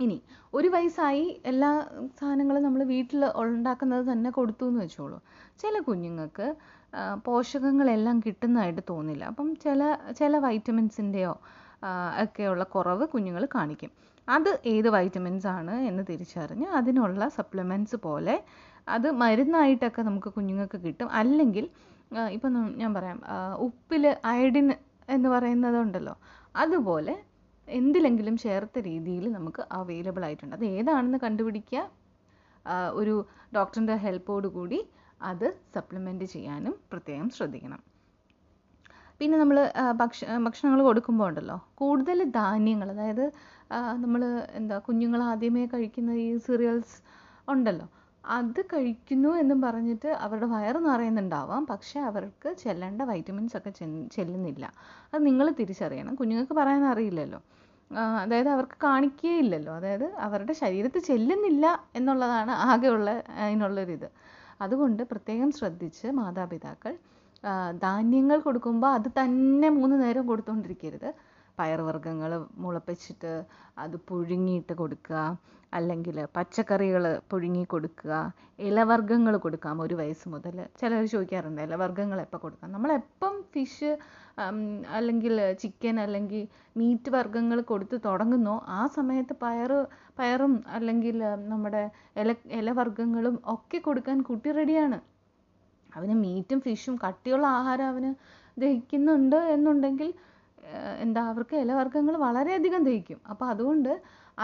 ഇനി 0.00 0.16
ഒരു 0.54 0.68
വയസ്സായി 0.74 1.24
എല്ലാ 1.50 1.70
സാധനങ്ങളും 2.18 2.62
നമ്മൾ 2.62 2.82
വീട്ടിൽ 2.94 3.22
ഉണ്ടാക്കുന്നത് 3.44 4.04
തന്നെ 4.12 4.30
കൊടുത്തു 4.30 4.64
എന്ന് 4.70 4.80
വെച്ചോളൂ. 4.84 5.18
ചില 5.62 5.74
കുഞ്ഞുങ്ങൾക്ക് 5.88 6.46
പോഷകങ്ങളെല്ലാം 7.26 8.20
കിട്ടുന്നതായിട്ട് 8.26 8.82
തോന്നില്ല. 8.90 9.24
അപ്പം 9.24 9.48
ചില 9.64 9.80
ചില 10.20 10.38
വൈറ്റമിൻസിന്റെയോ 10.46 11.32
ഒക്കെയുള്ള 12.24 12.64
കുറവ് 12.74 13.04
കുഞ്ഞുങ്ങൾ 13.14 13.44
കാണിക്കും. 13.56 13.90
അത് 14.34 14.50
ഏത് 14.72 14.88
വൈറ്റമിൻസ് 14.96 15.48
ആണ് 15.58 15.74
എന്ന് 15.90 16.02
തിരിച്ചറിഞ്ഞ് 16.10 16.66
അതിനുള്ള 16.78 17.22
സപ്ലിമെന്റ്സ് 17.38 17.98
പോലെ 18.06 18.34
അത് 18.96 19.08
മരുന്നായിട്ടൊക്കെ 19.22 20.02
നമുക്ക് 20.08 20.30
കുഞ്ഞുങ്ങൾക്ക് 20.36 20.78
കിട്ടും. 20.84 21.08
അല്ലെങ്കിൽ 21.20 21.64
ഇപ്പം 22.36 22.52
ഞാൻ 22.80 22.90
പറയാം 22.98 23.18
ഉപ്പിൽ 23.66 24.04
അയഡിൻ 24.32 24.68
എന്ന് 25.16 25.28
പറയുന്നതുണ്ടല്ലോ 25.34 26.14
അതുപോലെ 26.62 27.14
എന്തിലെങ്കിലും 27.68 28.36
ചേർത്ത 28.44 28.78
രീതിയിൽ 28.90 29.24
നമുക്ക് 29.36 29.62
അവൈലബിൾ 29.78 30.22
ആയിട്ടുണ്ട്. 30.28 30.54
അത് 30.58 30.64
ഏതാണെന്ന് 30.76 31.18
കണ്ടുപിടിക്കുക 31.24 31.82
ഒരു 33.00 33.14
ഡോക്ടറിന്റെ 33.56 33.96
ഹെൽപ്പോട് 34.04 34.48
കൂടി 34.56 34.78
അത് 35.30 35.46
സപ്ലിമെന്റ് 35.74 36.26
ചെയ്യാനും 36.34 36.74
പ്രത്യേകം 36.92 37.28
ശ്രദ്ധിക്കണം. 37.36 37.80
പിന്നെ 39.20 39.36
നമ്മൾ 39.38 39.58
ഭക്ഷ 39.96 40.18
ഭക്ഷണങ്ങൾ 40.44 40.80
കൊടുക്കുമ്പോൾ 40.82 41.28
ഉണ്ടല്ലോ 41.28 41.56
കൂടുതൽ 41.74 42.18
ധാന്യങ്ങൾ 42.36 42.88
അതായത് 42.94 43.24
നമ്മൾ 44.04 44.22
എന്താ 44.54 44.76
കുഞ്ഞുങ്ങൾ 44.86 45.20
ആദ്യമേ 45.30 45.64
കഴിക്കുന്ന 45.72 46.10
ഈ 46.24 46.28
സീറിയൽസ് 46.46 46.96
ഉണ്ടല്ലോ 47.48 47.86
അത് 48.24 48.60
കഴിക്കുന്നു 48.72 49.30
എന്നും 49.42 49.58
പറഞ്ഞിട്ട് 49.66 50.08
അവരുടെ 50.24 50.46
വയറ് 50.54 50.80
നിറയുന്നുണ്ടാവാം 50.86 51.62
പക്ഷേ 51.70 51.98
അവർക്ക് 52.10 52.48
ചെല്ലേണ്ട 52.62 53.02
വൈറ്റമിൻസ് 53.10 53.56
ഒക്കെ 53.58 53.70
ചെല്ലുന്നില്ല. 54.16 54.64
അത് 55.12 55.20
നിങ്ങൾ 55.28 55.46
തിരിച്ചറിയണം. 55.60 56.14
കുഞ്ഞുങ്ങൾക്ക് 56.20 56.54
പറയാൻ 56.60 56.82
അറിയില്ലല്ലോ. 56.92 57.40
അതായത് 58.22 58.50
അവർക്ക് 58.54 58.76
കാണിക്കുകയില്ലല്ലോ 58.86 59.72
അതായത് 59.78 60.06
അവരുടെ 60.26 60.54
ശരീരത്തിൽ 60.62 61.02
ചെല്ലുന്നില്ല 61.10 61.66
എന്നുള്ളതാണ് 61.98 62.52
ആകെയുള്ള 62.68 63.08
അതിനുള്ളൊരിത്. 63.44 64.08
അതുകൊണ്ട് 64.64 65.02
പ്രത്യേകം 65.12 65.50
ശ്രദ്ധിച്ച് 65.58 66.06
മാതാപിതാക്കൾ 66.20 66.94
ധാന്യങ്ങൾ 67.84 68.38
കൊടുക്കുമ്പോൾ 68.46 68.92
അത് 68.98 69.08
തന്നെ 69.20 69.68
മൂന്ന് 69.78 69.96
നേരം 70.04 70.24
കൊടുത്തുകൊണ്ടിരിക്കരുത് 70.30 71.10
പയറുവർഗങ്ങൾ 71.58 72.32
മുളപ്പിച്ചിട്ട് 72.64 73.32
അത് 73.82 73.96
പുഴുങ്ങിയിട്ട് 74.08 74.74
കൊടുക്കുക. 74.80 75.20
അല്ലെങ്കിൽ 75.76 76.16
പച്ചക്കറികൾ 76.36 77.04
പുഴുങ്ങി 77.30 77.64
കൊടുക്കുക. 77.72 78.12
ഇലവർഗങ്ങൾ 78.68 79.34
കൊടുക്കാം 79.44 79.82
ഒരു 79.84 79.94
വയസ്സ് 80.00 80.26
മുതൽ 80.34 80.56
ചിലർ 80.80 81.02
ചോദിക്കാറുണ്ട് 81.14 81.60
ഇലവർഗങ്ങൾ 81.66 82.18
എപ്പോൾ 82.24 82.40
കൊടുക്കാം? 82.44 82.72
നമ്മളെപ്പം 82.76 83.34
ഫിഷ് 83.52 83.90
അല്ലെങ്കിൽ 84.98 85.34
ചിക്കൻ 85.62 85.96
അല്ലെങ്കിൽ 86.04 86.42
മീറ്റ് 86.80 87.10
വർഗങ്ങൾ 87.16 87.60
കൊടുത്ത് 87.72 87.96
തുടങ്ങുന്നോ 88.08 88.56
ആ 88.78 88.80
സമയത്ത് 88.96 89.36
പയർ 89.44 89.72
പയറും 90.20 90.54
അല്ലെങ്കിൽ 90.76 91.18
നമ്മുടെ 91.52 91.82
ഇല 92.22 92.34
ഇലവർഗങ്ങളും 92.60 93.36
ഒക്കെ 93.54 93.80
കൊടുക്കാൻ 93.88 94.18
കുട്ടി 94.30 94.50
റെഡിയാണ് 94.58 94.98
അവന് 95.96 96.14
മീറ്റും 96.24 96.58
ഫിഷും 96.66 96.94
കട്ടിയുള്ള 97.04 97.46
ആഹാരം 97.58 97.86
അവന് 97.92 98.10
ദഹിക്കുന്നുണ്ട് 98.56 99.38
എന്നുണ്ടെങ്കിൽ 99.54 100.08
എന്താ 101.04 101.20
അവർക്ക് 101.32 101.56
ഇലവർഗങ്ങൾ 101.64 102.14
വളരെയധികം 102.26 102.82
ദഹിക്കും. 102.88 103.18
അപ്പോൾ 103.32 103.46
അതുകൊണ്ട് 103.52 103.92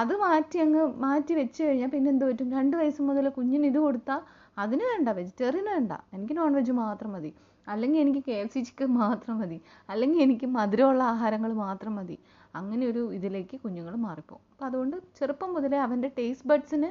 അത് 0.01 0.13
മാറ്റി 0.23 0.59
അങ്ങ് 0.65 0.83
മാറ്റി 1.05 1.33
വെച്ച് 1.41 1.61
കഴിഞ്ഞാൽ 1.65 1.91
പിന്നെ 1.95 2.09
എന്ത് 2.13 2.25
പറ്റും? 2.29 2.49
രണ്ട് 2.59 2.75
വയസ്സ് 2.81 3.03
മുതൽ 3.09 3.27
കുഞ്ഞിന് 3.39 3.67
ഇത് 3.73 3.79
കൊടുത്താൽ 3.87 4.21
അതിന് 4.63 4.85
വേണ്ട 4.93 5.09
വെജിറ്റേറിയൻ 5.19 5.67
വേണ്ട. 5.75 5.93
എനിക്ക് 6.15 6.35
നോൺ 6.39 6.53
വെജ് 6.59 6.75
മാത്രം 6.85 7.13
മതി. 7.17 7.31
അല്ലെങ്കിൽ 7.67 8.01
എനിക്ക് 8.05 8.23
കെ 8.29 8.37
എഫ് 8.45 8.53
സി 8.55 8.61
ചിക്കൻ 8.69 8.91
മാത്രം 9.03 9.37
മതി. 9.41 9.59
അല്ലെങ്കിൽ 9.91 10.19
എനിക്ക് 10.27 10.47
മധുരമുള്ള 10.57 11.03
ആഹാരങ്ങൾ 11.13 11.53
മാത്രം 11.67 11.95
മതി. 11.99 12.17
അങ്ങനെ 12.59 12.85
ഒരു 12.91 13.03
ഇതിലേക്ക് 13.19 13.57
കുഞ്ഞുങ്ങൾ 13.65 13.95
മാറിപ്പോകും 14.07 14.43
അപ്പോൾ 14.53 14.67
അതുകൊണ്ട് 14.69 14.97
ചെറുപ്പം 15.19 15.51
മുതലേ 15.57 15.79
അവന്റെ 15.87 16.09
ടേസ്റ്റ് 16.19 16.49
ബഡ്സിന് 16.51 16.91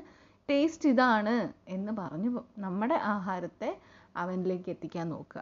ടേസ്റ്റ് 0.49 0.89
ഇതാണ് 0.93 1.35
എന്ന് 1.75 1.91
പറഞ്ഞു 1.99 2.31
നമ്മുടെ 2.65 2.97
ആഹാരത്തെ 3.15 3.69
അവനിലേക്ക് 4.21 4.69
എത്തിക്കാൻ 4.73 5.05
നോക്കുക. 5.13 5.41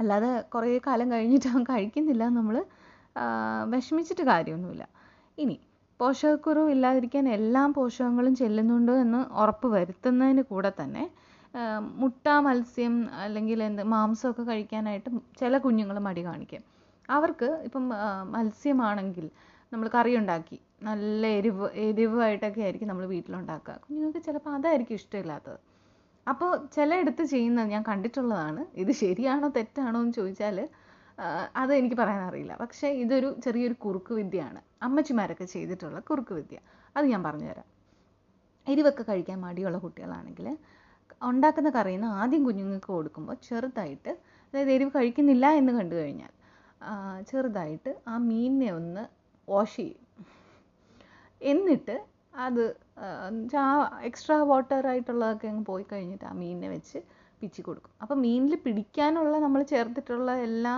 അല്ലാതെ 0.00 0.30
കുറേ 0.52 0.68
കാലം 0.86 1.08
കഴിഞ്ഞിട്ട് 1.14 1.48
അവൻ 1.52 1.62
കഴിക്കുന്നില്ല 1.72 2.24
നമ്മൾ 2.38 2.56
വിഷമിച്ചിട്ട് 3.72 4.24
കാര്യമൊന്നുമില്ല. 4.32 4.84
ഇനി 5.38 5.56
പോഷകക്കുറവ് 6.00 6.70
ഇല്ലാതിരിക്കാൻ 6.74 7.24
എല്ലാ 7.38 7.62
പോഷകങ്ങളും 7.78 8.34
ചെല്ലുന്നുണ്ടോ 8.40 8.94
എന്ന് 9.04 9.20
ഉറപ്പ് 9.42 9.68
വരുത്തുന്നതിന് 9.74 10.42
കൂടെ 10.52 10.70
തന്നെ 10.80 11.04
മുട്ട 12.00 12.26
മത്സ്യം 12.46 12.94
അല്ലെങ്കിൽ 13.24 13.58
എന്ത് 13.68 13.82
മാംസമൊക്കെ 13.94 14.42
കഴിക്കാനായിട്ട് 14.50 15.10
ചില 15.40 15.58
കുഞ്ഞുങ്ങൾ 15.64 15.96
മടി 16.06 16.22
കാണിക്കും. 16.28 16.62
അവർക്ക് 17.08 17.48
ഇപ്പം 17.66 17.84
മത്സ്യമാണെങ്കിൽ 18.34 19.26
നമ്മൾ 19.72 19.86
കറി 19.96 20.12
ഉണ്ടാക്കി 20.20 20.58
നല്ല 20.88 21.22
എരിവ് 21.38 21.66
എരിവായിട്ടൊക്കെ 21.88 22.62
ആയിരിക്കും 22.66 22.88
നമ്മൾ 22.92 23.06
വീട്ടിലുണ്ടാക്കുക. 23.14 23.74
കുഞ്ഞുങ്ങൾക്ക് 23.84 24.20
ചിലപ്പോൾ 24.28 24.52
അതായിരിക്കും 24.58 24.96
ഇഷ്ടമില്ലാത്തത്. 25.00 25.60
അപ്പോൾ 26.26 26.50
ചിലയിടത്ത് 26.74 27.24
ചെയ്യുന്ന 27.24 27.60
ഞാൻ 27.64 27.82
കണ്ടിട്ടുള്ളതാണ്. 27.88 28.62
ഇത് 28.74 28.92
ശരിയാണോ 28.92 29.48
തെറ്റാണോ 29.56 30.00
എന്ന് 30.00 30.12
ചോദിച്ചാൽ 30.12 30.68
അത് 31.56 31.72
എനിക്ക് 31.74 31.96
പറയാനറിയില്ല. 31.96 32.56
പക്ഷേ 32.60 32.88
ഇതൊരു 33.04 33.28
ചെറിയൊരു 33.44 33.74
കുറുക്ക് 33.84 34.12
വിദ്യയാണ്. 34.14 34.60
അമ്മച്ചിമാരൊക്കെ 34.82 35.44
ചെയ്തിട്ടുള്ള 35.44 36.00
കുറുക്ക് 36.00 36.34
വിദ്യ. 36.34 36.58
അത് 36.96 37.04
ഞാൻ 37.06 37.22
പറഞ്ഞുതരാം. 37.22 37.68
എരിവൊക്കെ 38.66 39.02
കഴിക്കാൻ 39.02 39.40
മടിയുള്ള 39.40 39.78
കുട്ടികളാണെങ്കിൽ 39.78 40.46
ഉണ്ടാക്കുന്ന 41.22 41.70
കറിയിൽ 41.70 42.00
നിന്ന് 42.00 42.14
ആദ്യം 42.20 42.44
കുഞ്ഞുങ്ങൾക്ക് 42.44 42.90
കൊടുക്കുമ്പോൾ 42.92 43.36
ചെറുതായിട്ട് 43.48 44.12
അതായത് 44.48 44.70
എരിവ് 44.70 44.90
കഴിക്കുന്നില്ല 44.96 45.46
എന്ന് 45.50 45.72
കണ്ടു 45.72 45.94
കഴിഞ്ഞാൽ 45.94 46.32
ചെറുതായിട്ട് 47.30 47.90
ആ 48.08 48.14
മീനിനെ 48.28 48.70
ഒന്ന് 48.72 49.02
വാഷ് 49.48 49.76
ചെയ്യും. 49.76 50.00
എന്നിട്ട് 51.40 51.96
അത് 52.34 52.64
ആ 53.62 53.66
എക്സ്ട്രാ 54.08 54.36
വാട്ടർ 54.50 54.86
ആയിട്ടുള്ളതൊക്കെ 54.86 55.46
അങ്ങ് 55.48 55.64
പോയി 55.64 55.84
കഴിഞ്ഞിട്ട് 55.92 56.24
ആ 56.24 56.32
മീനിനെ 56.32 56.68
വെച്ച് 56.68 56.98
പിച്ചി 57.42 57.62
കൊടുക്കും. 57.62 57.92
അപ്പം 58.02 58.18
മീനിൽ 58.20 58.54
പിടിക്കാനുള്ള 58.56 59.38
നമ്മൾ 59.38 59.62
ചേർത്തിട്ടുള്ള 59.62 60.32
എല്ലാ 60.48 60.74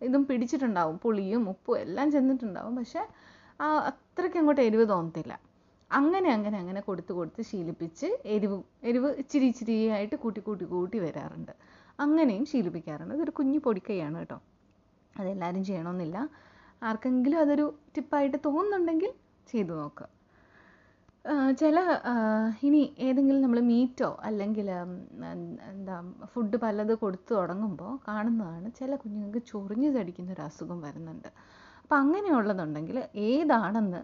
ഇതും 0.00 0.22
പിടിച്ചിട്ടുണ്ടാവും. 0.24 0.96
പുളിയും 0.96 1.48
ഉപ്പും 1.48 1.78
എല്ലാം 1.78 2.10
ചെന്നിട്ടുണ്ടാവും. 2.10 2.76
പക്ഷേ 2.76 3.02
ആ 3.60 3.66
അത്രയ്ക്ക് 3.90 4.38
അങ്ങോട്ട് 4.38 4.62
എരിവ് 4.68 4.88
തോന്നത്തില്ല. 4.88 5.32
അങ്ങനെ 5.90 6.28
അങ്ങനെ 6.30 6.58
അങ്ങനെ 6.58 6.80
കൊടുത്ത് 6.80 7.12
കൊടുത്ത് 7.12 7.42
ശീലിപ്പിച്ച് 7.42 8.08
എരിവ് 8.24 8.56
എരിവ് 8.82 9.08
ഇച്ചിരി 9.22 9.46
ഇച്ചിരി 9.46 9.76
ആയിട്ട് 9.90 10.16
കൂട്ടി 10.16 10.40
കൂട്ടി 10.40 10.64
കൂട്ടി 10.64 10.98
വരാറുണ്ട്. 10.98 11.52
അങ്ങനെയും 11.98 12.46
ശീലിപ്പിക്കാറുണ്ട്. 12.46 13.14
ഇതൊരു 13.14 13.30
കുഞ്ഞു 13.30 13.58
പൊടിക്കൈയാണ് 13.58 14.18
കേട്ടോ. 14.18 14.38
അതെല്ലാവരും 15.16 15.64
ചെയ്യണമെന്നില്ല 15.64 16.18
ആർക്കെങ്കിലും 16.82 17.38
അതൊരു 17.40 17.74
ടിപ്പായിട്ട് 17.96 18.38
തോന്നുന്നുണ്ടെങ്കിൽ 18.46 19.10
ചെയ്തു 19.46 19.72
നോക്കുക. 19.72 20.19
ചില 21.60 21.78
ഇനി 22.66 22.80
ഏതെങ്കിലും 23.06 23.42
നമ്മൾ 23.44 23.60
മീറ്റോ 23.70 24.08
അല്ലെങ്കിൽ 24.28 24.68
എന്താ 25.72 25.96
ഫുഡ് 26.32 26.58
പലത് 26.62 26.92
കൊടുത്തു 27.02 27.32
തുടങ്ങുമ്പോൾ 27.38 27.92
കാണുന്നതാണ് 28.06 28.68
ചില 28.78 28.90
കുഞ്ഞുങ്ങൾക്ക് 29.02 29.42
ചൊറിഞ്ഞു 29.50 29.90
കടിക്കുന്ന 29.96 30.34
ഒരു 30.36 30.42
അസുഖം 30.46 30.78
വരുന്നുണ്ട്. 30.86 31.28
അപ്പം 31.82 31.96
അങ്ങനെയുള്ളതുണ്ടെങ്കിൽ 32.02 32.98
ഏതാണെന്ന് 33.28 34.00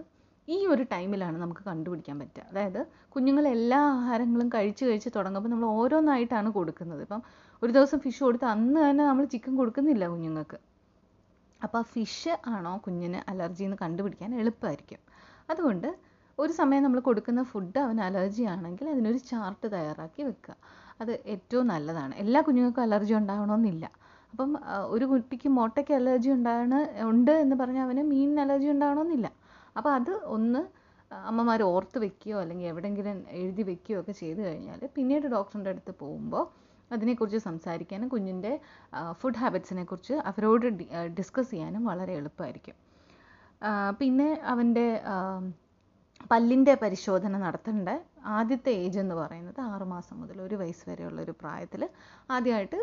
ഈ 0.49 0.59
ഒരു 0.73 0.83
ടൈമിലാണ് 0.93 1.37
നമുക്ക് 1.45 1.63
കണ്ടുപിടിക്കാൻ 1.71 2.17
പറ്റുക. 2.23 2.45
അതായത് 2.51 2.81
കുഞ്ഞുങ്ങൾ 3.15 3.45
എല്ലാ 3.57 3.81
ആഹാരങ്ങളും 3.95 4.49
കഴിച്ച് 4.57 4.85
കഴിച്ച് 4.89 5.11
തുടങ്ങുമ്പോൾ 5.17 5.51
നമ്മൾ 5.55 5.69
ഓരോന്നായിട്ടാണ് 5.81 6.51
കൊടുക്കുന്നത്. 6.59 7.03
ഇപ്പം 7.07 7.23
ഒരു 7.63 7.73
ദിവസം 7.77 7.99
ഫിഷ് 8.05 8.23
കൊടുത്ത് 8.27 8.47
അന്ന് 8.55 8.81
തന്നെ 8.87 9.05
നമ്മൾ 9.11 9.25
ചിക്കൻ 9.35 9.55
കൊടുക്കുന്നില്ല 9.61 10.05
കുഞ്ഞുങ്ങൾക്ക്. 10.15 10.59
അപ്പോൾ 11.61 11.83
ഫിഷ് 11.95 12.35
ആണോ 12.55 12.73
കുഞ്ഞിന് 12.87 13.21
അലർജി 13.33 13.65
എന്ന് 13.69 13.79
കണ്ടുപിടിക്കാൻ 13.85 14.31
എളുപ്പമായിരിക്കും 14.43 15.01
അതുകൊണ്ട് 15.53 15.89
ഒരു 16.39 16.53
സമയം 16.61 16.83
നമ്മൾ 16.85 17.01
കൊടുക്കുന്ന 17.09 17.43
ഫുഡ് 17.51 17.79
അവന് 17.85 18.03
അലർജി 18.07 18.43
ആണെങ്കിൽ 18.55 18.87
അതിനൊരു 18.95 19.21
ചാർട്ട് 19.31 19.67
തയ്യാറാക്കി 19.75 20.23
വെക്കുക. 20.29 20.55
അത് 21.01 21.13
ഏറ്റവും 21.35 21.67
നല്ലതാണ്. 21.73 22.13
എല്ലാ 22.23 22.41
കുഞ്ഞുങ്ങൾക്കും 22.47 22.85
അലർജി 22.87 23.15
ഉണ്ടാകണമെന്നില്ല 23.21 23.87
അപ്പം 24.33 24.51
ഒരു 24.95 25.05
കുട്ടിക്ക് 25.11 25.49
മുട്ടയ്ക്ക് 25.59 25.95
അലർജി 25.99 26.31
ഉണ്ടാകണ 26.37 26.75
ഉണ്ട് 27.11 27.33
എന്ന് 27.45 27.57
പറഞ്ഞാൽ 27.61 27.85
അവന് 27.89 28.03
മീനിന് 28.13 28.41
അലർജി 28.47 28.69
ഉണ്ടാകണമെന്നില്ല 28.75 29.29
അപ്പോൾ 29.79 29.91
അത് 29.99 30.13
ഒന്ന് 30.37 30.61
അമ്മമാർ 31.31 31.61
ഓർത്ത് 31.73 31.99
വെക്കുകയോ 32.05 32.37
അല്ലെങ്കിൽ 32.43 32.69
എവിടെയെങ്കിലും 32.73 33.19
എഴുതി 33.41 33.63
വെക്കുകയോ 33.71 33.99
ഒക്കെ 34.01 34.15
ചെയ്തു 34.23 34.41
കഴിഞ്ഞാൽ 34.47 34.81
പിന്നീട് 34.97 35.27
ഡോക്ടറിന്റെ 35.35 35.71
അടുത്ത് 35.75 35.93
പോകുമ്പോൾ 36.03 36.45
അതിനെക്കുറിച്ച് 36.91 37.39
സംസാരിക്കാനും 37.49 38.09
കുഞ്ഞിന്റെ 38.15 38.53
ഫുഡ് 39.21 39.41
ഹാബിറ്റ്സിനെ 39.43 39.85
കുറിച്ച് 39.91 40.15
അവരോട് 40.31 40.67
ഡിസ്കസ് 41.19 41.51
ചെയ്യാനും 41.53 41.85
വളരെ 41.91 42.13
എളുപ്പമായിരിക്കും. 42.21 42.77
പിന്നെ 44.01 44.29
അവന്റെ 44.53 44.87
പല്ലിന്റെ 46.21 46.73
പരിശോധന 46.83 47.39
നടത്തേണ്ട. 47.45 47.89
ആദ്യത്തെ 48.37 48.71
ഏജ് 48.83 48.99
എന്ന് 49.03 49.17
പറയുന്നത് 49.21 49.61
ആറുമാസം 49.73 50.17
മുതൽ 50.21 50.39
ഒരു 50.47 50.57
വയസ്സ് 50.63 50.85
വരെയുള്ള 50.91 51.19
ഒരു 51.27 51.35
പ്രായത്തിൽ 51.43 51.83
ആദ്യമായിട്ട് 52.37 52.79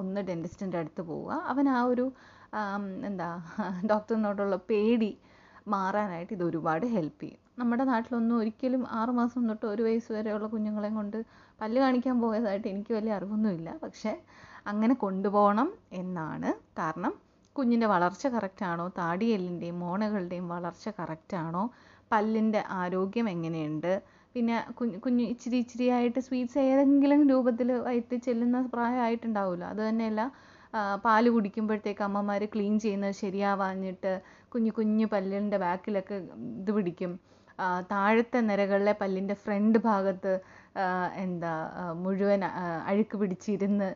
ഒന്ന് 0.00 0.20
ഡെന്റിസ്റ്റിന്റെ 0.28 0.78
അടുത്ത് 0.82 1.02
പോവുക. 1.10 1.32
അവൻ 1.52 1.68
ആ 1.76 1.80
ഒരു 1.92 2.06
എന്താ 3.08 3.30
ഡോക്ടറിനോടുള്ള 3.92 4.56
പേടി 4.70 5.10
മാറാനായിട്ട് 5.74 6.32
ഇത് 6.36 6.44
ഒരുപാട് 6.50 6.86
ഹെൽപ്പ് 6.94 7.22
ചെയ്യും. 7.24 7.40
നമ്മുടെ 7.60 7.84
നാട്ടിലൊന്നും 7.90 8.36
ഒരിക്കലും 8.40 8.82
ആറുമാസം 8.98 9.42
തൊട്ട് 9.50 9.66
ഒരു 9.74 9.82
വയസ്സ് 9.88 10.10
വരെയുള്ള 10.16 10.46
കുഞ്ഞുങ്ങളെ 10.54 10.90
കൊണ്ട് 10.98 11.18
പല്ല് 11.60 11.78
കാണിക്കാൻ 11.84 12.16
പോയതായിട്ട് 12.24 12.68
എനിക്ക് 12.72 12.92
വലിയ 12.98 13.12
അറിവൊന്നുമില്ല. 13.18 13.70
പക്ഷേ 13.84 14.12
അങ്ങനെ 14.72 14.94
കൊണ്ടുപോകണം 15.04 15.68
എന്നാണ് 16.02 16.50
കാരണം 16.78 17.12
കുഞ്ഞിന്റെ 17.56 17.88
വളർച്ച 17.94 18.26
കറക്റ്റാണോ 18.34 18.86
താടിയെല്ലിന്റെയും 18.98 19.76
മോണകളുടെയും 19.84 20.46
വളർച്ച 20.54 20.88
കറക്റ്റാണോ 20.98 21.62
പല്ലിന്റെ 22.10 22.60
ആരോഗ്യം 22.80 23.26
എങ്ങനെയുണ്ട്? 23.34 23.92
പിന്നെ 24.34 24.56
കുഞ്ഞു 24.78 24.96
കുഞ്ഞ് 24.98 25.24
ഇച്ചിരി 25.32 25.56
ഇച്ചിരി 25.56 25.86
ആയിട്ട് 25.90 26.20
സ്വീറ്റ്സ് 26.26 26.62
ഏതെങ്കിലും 26.70 27.20
രൂപത്തിൽ 27.30 27.68
വയറ്റിൽ 27.86 28.18
ചെല്ലുന്ന 28.26 28.58
പ്രായമായിട്ടുണ്ടാവുമല്ലോ 28.74 29.66
അത് 29.72 29.80
തന്നെയല്ല 29.88 30.22
പാൽ 31.04 31.24
കുടിക്കുമ്പോഴത്തേക്ക് 31.34 32.02
അമ്മമാർ 32.04 32.42
ക്ലീൻ 32.54 32.74
ചെയ്യുന്നത് 32.78 33.14
ശരിയാവാഞ്ഞിട്ട് 33.22 34.12
കുഞ്ഞു 34.54 34.70
കുഞ്ഞു 34.70 35.06
പല്ലിന്റെ 35.14 35.58
ബാക്കിലൊക്കെ 35.64 36.16
ഇത് 36.60 36.70
പിടിക്കും. 36.76 37.12
താഴത്തെ 37.92 38.38
നിരകളിലെ 38.48 38.94
പല്ലിന്റെ 39.02 39.34
ഫ്രണ്ട് 39.44 39.78
ഭാഗത്ത് 39.88 40.32
എന്താ 41.24 41.52
മുഴുവൻ 42.02 42.42
അഴുക്ക് 42.90 43.16
പിടിച്ചിരുന്ന് 43.20 43.88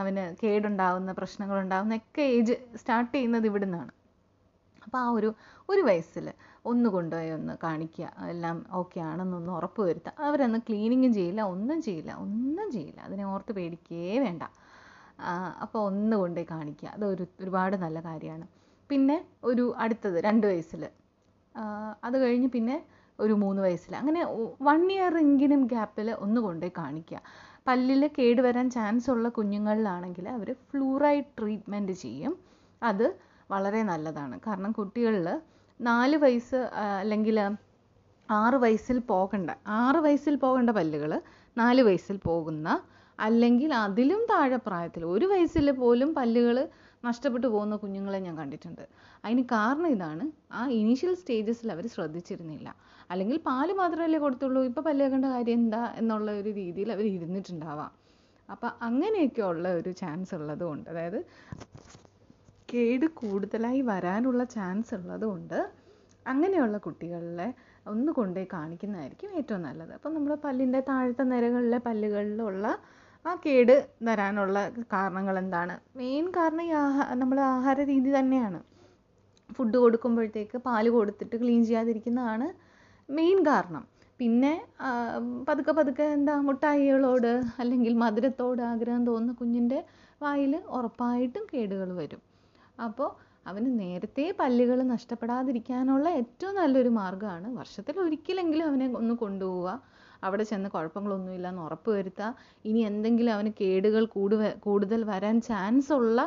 അവന് 0.00 0.24
കേടുണ്ടാവുന്ന 0.42 1.12
പ്രശ്നങ്ങളുണ്ടാവുന്നൊക്കെ 1.20 2.24
ഏജ് 2.36 2.56
സ്റ്റാർട്ട് 2.80 3.12
ചെയ്യുന്നത് 3.16 3.46
ഇവിടെ 3.50 3.68
അപ്പോൾ 4.86 5.00
ആ 5.04 5.08
ഒരു 5.18 5.28
ഒരു 5.68 5.82
വയസ്സിൽ 5.88 6.26
ഒന്ന് 6.70 6.88
കൊണ്ടുപോയി 6.94 7.30
ഒന്ന് 7.38 7.54
കാണിക്കുക. 7.64 8.06
എല്ലാം 8.32 8.56
ഓക്കെ 8.80 8.98
ആണെന്നൊന്ന് 9.10 9.50
ഉറപ്പ് 9.58 9.82
വരുത്തുക. 9.88 10.12
അവരൊന്ന് 10.26 10.58
ക്ലീനിങ്ങും 10.68 11.12
ചെയ്യില്ല 11.18 11.42
ഒന്നും 11.54 11.78
ചെയ്യില്ല 11.86 12.12
ഒന്നും 12.24 12.68
ചെയ്യില്ല. 12.76 13.00
അതിനെ 13.08 13.24
ഓർത്ത് 13.34 13.52
പേടിക്കേ 13.58 14.02
വേണ്ട. 14.26 14.42
അപ്പോൾ 15.64 15.80
ഒന്ന് 15.90 16.16
കൊണ്ടുപോയി 16.22 16.48
കാണിക്കുക. 16.54 16.88
അത് 16.96 17.04
ഒരു 17.12 17.24
ഒരുപാട് 17.42 17.76
നല്ല 17.84 17.98
കാര്യമാണ്. 18.08 18.46
പിന്നെ 18.90 19.16
ഒരു 19.50 19.64
അടുത്തത് 19.84 20.18
രണ്ട് 20.28 20.46
വയസ്സിൽ 20.50 20.82
അത് 22.06 22.16
കഴിഞ്ഞ് 22.22 22.48
പിന്നെ 22.56 22.76
ഒരു 23.18 23.34
മൂന്ന് 23.42 23.60
വയസ്സിൽ 23.66 23.92
അങ്ങനെ 24.00 24.22
വൺ 24.68 24.82
ഇയർ 24.94 25.14
എങ്കിലും 25.24 25.60
ഗ്യാപ്പിൽ 25.72 26.08
ഒന്ന് 26.24 26.40
കൊണ്ടുപോയി 26.46 26.72
കാണിക്കുക. 26.80 27.18
പല്ലിൽ 27.68 28.02
കേടുവരാൻ 28.18 28.66
ചാൻസ് 28.76 29.08
ഉള്ള 29.14 29.28
കുഞ്ഞുങ്ങളിലാണെങ്കിൽ 29.36 30.26
അവർ 30.34 30.48
ഫ്ലൂറൈഡ് 30.68 31.30
ട്രീറ്റ്മെന്റ് 31.38 31.94
ചെയ്യും. 32.02 32.34
അത് 32.82 33.06
വളരെ 33.50 33.80
നല്ലതാണ്. 33.90 34.36
കാരണം 34.46 34.70
കുട്ടികളിൽ 34.78 35.28
നാല് 35.80 36.16
വയസ്സ് 36.24 36.60
അല്ലെങ്കിൽ 37.00 37.38
ആറ് 38.28 38.58
വയസ്സിൽ 38.64 38.98
പോകണ്ട 39.10 39.50
ആറ് 39.80 39.98
വയസ്സിൽ 40.06 40.36
പോകേണ്ട 40.44 40.70
പല്ലുകൾ 40.78 41.12
നാല് 41.56 41.82
വയസ്സിൽ 41.88 42.16
പോകുന്ന 42.28 42.68
അല്ലെങ്കിൽ 43.18 43.70
അതിലും 43.84 44.22
താഴെ 44.30 44.58
പ്രായത്തിൽ 44.66 45.02
ഒരു 45.12 45.26
വയസ്സിൽ 45.32 45.70
പോലും 45.82 46.10
പല്ലുകൾ 46.18 46.56
നഷ്ടപ്പെട്ടു 47.06 47.46
പോകുന്ന 47.52 47.74
കുഞ്ഞുങ്ങളെ 47.82 48.18
ഞാൻ 48.24 48.34
കണ്ടിട്ടുണ്ട്. 48.40 48.82
അതിന് 49.24 49.42
കാരണം 49.52 49.88
ഇതാണ് 49.96 50.24
ആ 50.58 50.62
ഇനീഷ്യൽ 50.80 51.12
സ്റ്റേജസിൽ 51.20 51.68
അവർ 51.74 51.84
ശ്രദ്ധിച്ചിരുന്നില്ല. 51.94 52.68
അല്ലെങ്കിൽ 53.12 53.36
പാൽ 53.48 53.68
മാത്രമല്ലേ 53.80 54.18
കൊടുത്തുള്ളൂ 54.24 54.62
ഇപ്പോൾ 54.70 54.84
പല്ല് 54.88 55.06
കാര്യം 55.26 55.60
എന്താ 55.60 55.82
എന്നുള്ള 56.00 56.30
ഒരു 56.40 56.50
രീതിയിൽ 56.60 56.90
അവർ 56.96 57.06
ഇരുന്നിട്ടുണ്ടാവാം. 57.16 57.92
അപ്പം 58.48 58.70
അങ്ങനെയൊക്കെ 58.88 59.42
ഉള്ള 59.52 59.68
ഒരു 59.78 59.92
ചാൻസ് 60.02 60.34
ഉള്ളതുകൊണ്ട് 60.38 60.88
അതായത് 60.90 61.20
കേട് 62.68 63.06
കൂടുതലായി 63.20 63.80
വരാനുള്ള 63.90 64.42
ചാൻസ് 64.54 64.92
ഉള്ളതുകൊണ്ട് 64.98 65.58
അങ്ങനെയുള്ള 66.26 66.76
കുട്ടികളെ 66.86 67.48
ഒന്ന് 67.92 68.10
കൊണ്ടുപോയി 68.18 68.48
കാണിക്കുന്നതായിരിക്കും 68.54 69.30
ഏറ്റവും 69.40 69.60
നല്ലത്. 69.66 69.92
അപ്പം 69.98 70.12
നമ്മൾ 70.16 70.32
പല്ലിന്റെ 70.46 70.80
താഴത്തെ 70.90 71.24
നിരകളിലെ 71.32 71.78
പല്ലുകളിലുള്ള 71.88 72.66
ആ 73.24 73.32
കേട് 73.44 73.74
വരാനുള്ള 74.08 74.56
കാരണങ്ങൾ 74.94 75.36
എന്താണ്? 75.42 75.74
മെയിൻ 76.00 76.24
കാരണം 76.36 76.64
ഈ 76.68 76.72
ആഹാ 76.82 77.04
നമ്മുടെ 77.20 77.42
ആഹാര 77.54 77.78
രീതി 77.92 78.10
തന്നെയാണ്. 78.18 78.60
ഫുഡ് 79.56 79.78
കൊടുക്കുമ്പോഴത്തേക്ക് 79.84 80.58
പാൽ 80.68 80.86
കൊടുത്തിട്ട് 80.96 81.36
ക്ലീൻ 81.42 81.60
ചെയ്യാതിരിക്കുന്നതാണ് 81.68 82.46
മെയിൻ 83.08 83.38
കാരണം. 83.50 83.84
പിന്നെ 84.20 84.52
പതുക്കെ 85.48 85.72
പതുക്കെ 85.78 86.06
എന്താ 86.16 86.34
മുട്ടായികളോട് 86.48 87.32
അല്ലെങ്കിൽ 87.62 87.94
മധുരത്തോട് 88.04 88.62
ആഗ്രഹം 88.72 89.02
തോന്നുന്ന 89.10 89.34
കുഞ്ഞിന്റെ 89.40 89.78
വായിൽ 90.24 90.54
ഉറപ്പായിട്ടും 90.76 91.44
കേടുകൾ 91.52 91.90
വരും. 92.00 92.22
അപ്പോൾ 92.78 93.08
അവന് 93.46 93.70
നേരത്തെ 93.80 94.24
പല്ലുകൾ 94.40 94.78
നഷ്ടപ്പെടാതിരിക്കാനുള്ള 94.92 96.06
ഏറ്റവും 96.20 96.54
നല്ലൊരു 96.54 96.90
മാർഗമാണ് 97.00 97.48
വർഷത്തിൽ 97.58 97.96
ഒരിക്കലെങ്കിലും 98.04 98.64
അവനെ 98.70 98.86
ഒന്ന് 99.00 99.14
കൊണ്ടുപോവുക. 99.14 99.68
അവിടെ 100.22 100.44
ചെന്ന് 100.44 100.68
കുഴപ്പങ്ങളൊന്നുമില്ല 100.74 101.46
എന്ന് 101.48 101.62
ഉറപ്പ് 101.62 101.90
വരുത്തുക 101.96 102.28
ഇനി 102.64 102.80
എന്തെങ്കിലും 102.90 103.32
അവന് 103.36 103.50
കേടുകൾ 103.60 104.04
കൂടുവ 104.16 104.50
കൂടുതൽ 104.66 105.00
വരാൻ 105.04 105.36
ചാൻസ് 105.40 105.92
ഉള്ള 106.00 106.20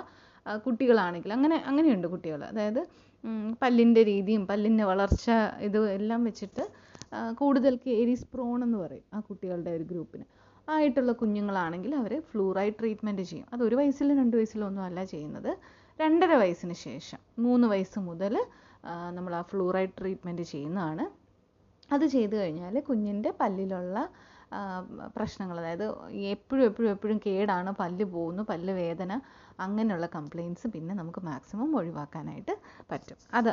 കുട്ടികളാണെങ്കിൽ 0.66 1.32
അങ്ങനെ 1.38 1.58
അങ്ങനെയുണ്ട് 1.70 2.08
കുട്ടികൾ 2.08 2.42
അതായത് 2.52 2.82
പല്ലിന്റെ 3.62 4.02
രീതിയും 4.04 4.44
പല്ലിന്റെ 4.52 4.84
വളർച്ച 4.84 5.28
ഇത് 5.68 5.80
എല്ലാം 5.98 6.22
വെച്ചിട്ട് 6.24 6.64
കൂടുതൽ 7.36 7.74
കേരീസ് 7.88 8.28
പ്രോൺ 8.34 8.60
എന്ന് 8.64 8.78
പറയും 8.78 9.06
ആ 9.14 9.20
കുട്ടികളുടെ 9.30 9.72
ഒരു 9.78 9.84
ഗ്രൂപ്പിന് 9.84 10.26
ആയിട്ടുള്ള 10.68 11.12
കുഞ്ഞുങ്ങളാണെങ്കിൽ 11.22 11.92
അവർ 11.96 12.14
ഫ്ലൂറൈഡ് 12.32 12.76
ട്രീറ്റ്മെന്റ് 12.80 13.24
ചെയ്യും. 13.30 13.48
അത് 13.54 13.62
ഒരു 13.68 13.76
വയസ്സിലും 13.80 14.16
രണ്ട് 14.22 14.36
വയസ്സിലും 14.38 14.66
ഒന്നും 14.68 14.84
അല്ല 14.88 15.00
ചെയ്യുന്നത്. 15.04 15.52
രണ്ടര 16.00 16.34
വയസ്സിന് 16.42 16.76
ശേഷം 16.88 17.20
മൂന്ന് 17.46 17.66
വയസ്സ് 17.72 18.00
മുതൽ 18.10 18.34
നമ്മൾ 19.16 19.34
ആ 19.40 19.42
ഫ്ലൂറൈഡ് 19.52 19.94
ട്രീറ്റ്മെന്റ് 20.00 20.44
ചെയ്യുന്നതാണ്. 20.52 21.06
അത് 21.96 22.06
ചെയ്തു 22.14 22.36
കഴിഞ്ഞാൽ 22.36 22.76
കുഞ്ഞിന്റെ 22.90 23.30
പല്ലിലുള്ള 23.42 23.98
പ്രശ്നങ്ങൾ 25.16 25.56
അതായത് 25.62 25.84
എപ്പോഴും 26.34 26.64
എപ്പോഴും 26.68 26.90
എപ്പോഴും 26.94 27.18
കേടാണ് 27.26 27.72
പല്ല് 27.82 28.06
പോകുന്നു 28.14 28.44
പല്ല് 28.52 28.74
വേദന 28.80 29.12
അങ്ങനെയുള്ള 29.66 30.08
കംപ്ലയിൻസ് 30.16 30.68
പിന്നെ 30.76 30.94
നമുക്ക് 30.96 31.22
മാക്സിമം 31.30 31.76
ഒഴിവാക്കാനായിട്ട് 31.80 32.54
പറ്റും. 32.92 33.18
അത് 33.40 33.52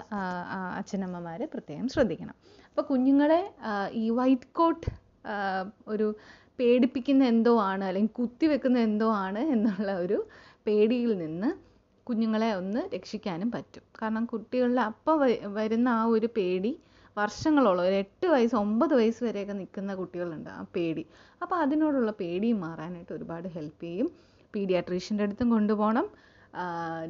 അച്ഛനമ്മമാർ 0.79 1.43
പ്രത്യേകം 1.55 1.88
ശ്രദ്ധിക്കണം. 1.97 2.37
അപ്പോൾ 2.71 2.85
കുഞ്ഞുങ്ങളെ 2.93 3.41
ഈ 4.03 4.07
വൈറ്റ് 4.21 4.50
കോട്ട് 4.61 4.87
ഒരു 5.95 6.09
പേടിപ്പിക്കുന്ന 6.61 7.23
എന്തോ 7.35 7.53
ആണ് 7.71 7.85
അല്ലെങ്കിൽ 7.85 8.15
കുത്തിവെക്കുന്ന 8.21 8.79
എന്തോ 8.88 9.09
ആണ് 9.26 9.43
എന്നുള്ള 9.55 9.93
ഒരു 10.05 10.19
പേടിയിൽ 10.67 11.12
നിന്ന് 11.25 11.50
കുഞ്ഞുങ്ങളെ 12.07 12.53
ഒന്ന് 12.53 12.95
രക്ഷിക്കാനും 12.95 13.51
പറ്റും. 13.51 13.83
കാരണം 14.03 14.25
കുട്ടികളിൽ 14.25 14.81
അപ്പം 14.81 15.17
വരുന്ന 15.55 15.89
ആ 15.99 16.05
ഒരു 16.07 16.27
പേടി 16.37 16.73
വർഷങ്ങളോളം 17.17 17.83
ഒരു 17.83 17.95
എട്ട് 17.95 18.27
വയസ്സ് 18.27 18.57
ഒമ്പത് 18.57 18.95
വയസ്സ് 18.95 19.25
വരെയൊക്കെ 19.25 19.53
നിൽക്കുന്ന 19.53 19.95
കുട്ടികളുണ്ട് 19.95 20.51
ആ 20.51 20.63
പേടി. 20.75 21.05
അപ്പോൾ 21.43 21.57
അതിനോടുള്ള 21.57 22.11
പേടിയും 22.21 22.61
മാറാനായിട്ട് 22.61 23.13
ഒരുപാട് 23.13 23.49
ഹെൽപ്പ് 23.49 23.85
ചെയ്യും. 23.85 24.09
പീഡിയാട്രീഷ്യന്റെ 24.55 25.25
അടുത്തും 25.25 25.51
കൊണ്ടുപോകണം. 25.51 26.07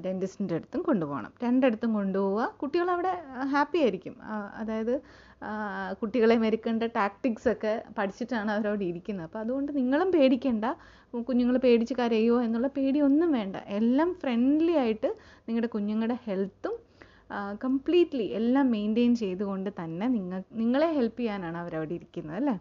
ഡെന്റിസ്റ്റിന്റെ 0.04 0.54
അടുത്തും 0.54 0.82
കൊണ്ടുപോകണം. 0.82 1.32
രണ്ടിടത്തും 1.44 1.90
കൊണ്ടുപോവുക. 1.94 2.46
കുട്ടികൾ 2.62 2.88
അവിടെ 2.90 3.12
ഹാപ്പി 3.52 3.78
ആയിരിക്കും. 3.78 4.14
അതായത് 4.60 4.94
കുട്ടികളെ 6.02 6.36
മെരുക്കേണ്ട 6.36 6.84
ടാക്ടിക്സ് 6.96 7.48
ഒക്കെ 7.48 7.72
പഠിച്ചിട്ടാണ് 7.98 8.50
അവരവിടെ 8.52 8.84
ഇരിക്കുന്നത്. 8.84 9.26
അപ്പോൾ 9.26 9.38
അതുകൊണ്ട് 9.38 9.70
നിങ്ങളും 9.76 10.12
പേടിക്കേണ്ട. 10.12 10.64
കുഞ്ഞുങ്ങൾ 11.28 11.56
പേടിച്ച് 11.58 11.94
കരയോ 11.94 12.36
എന്നുള്ള 12.42 12.68
പേടിയൊന്നും 12.76 13.30
വേണ്ട. 13.32 13.56
എല്ലാം 13.78 14.10
ഫ്രണ്ട്ലി 14.14 14.72
ആയിട്ട് 14.72 15.10
നിങ്ങളുടെ 15.48 15.70
കുഞ്ഞുങ്ങളുടെ 15.74 16.18
ഹെൽത്തും 16.24 16.74
കംപ്ലീറ്റ്ലി 17.64 18.26
എല്ലാം 18.38 18.66
മെയിന്റെയിൻ 18.70 19.12
ചെയ്തുകൊണ്ട് 19.16 19.70
തന്നെ 19.80 20.06
നിങ്ങൾ 20.08 20.42
നിങ്ങളെ 20.52 20.88
ഹെൽപ്പ് 20.92 21.20
ചെയ്യാനാണ് 21.20 21.58
അവരവിടെ 21.58 21.94
ഇരിക്കുന്നത് 21.94 22.36
അല്ലേ? 22.36 22.54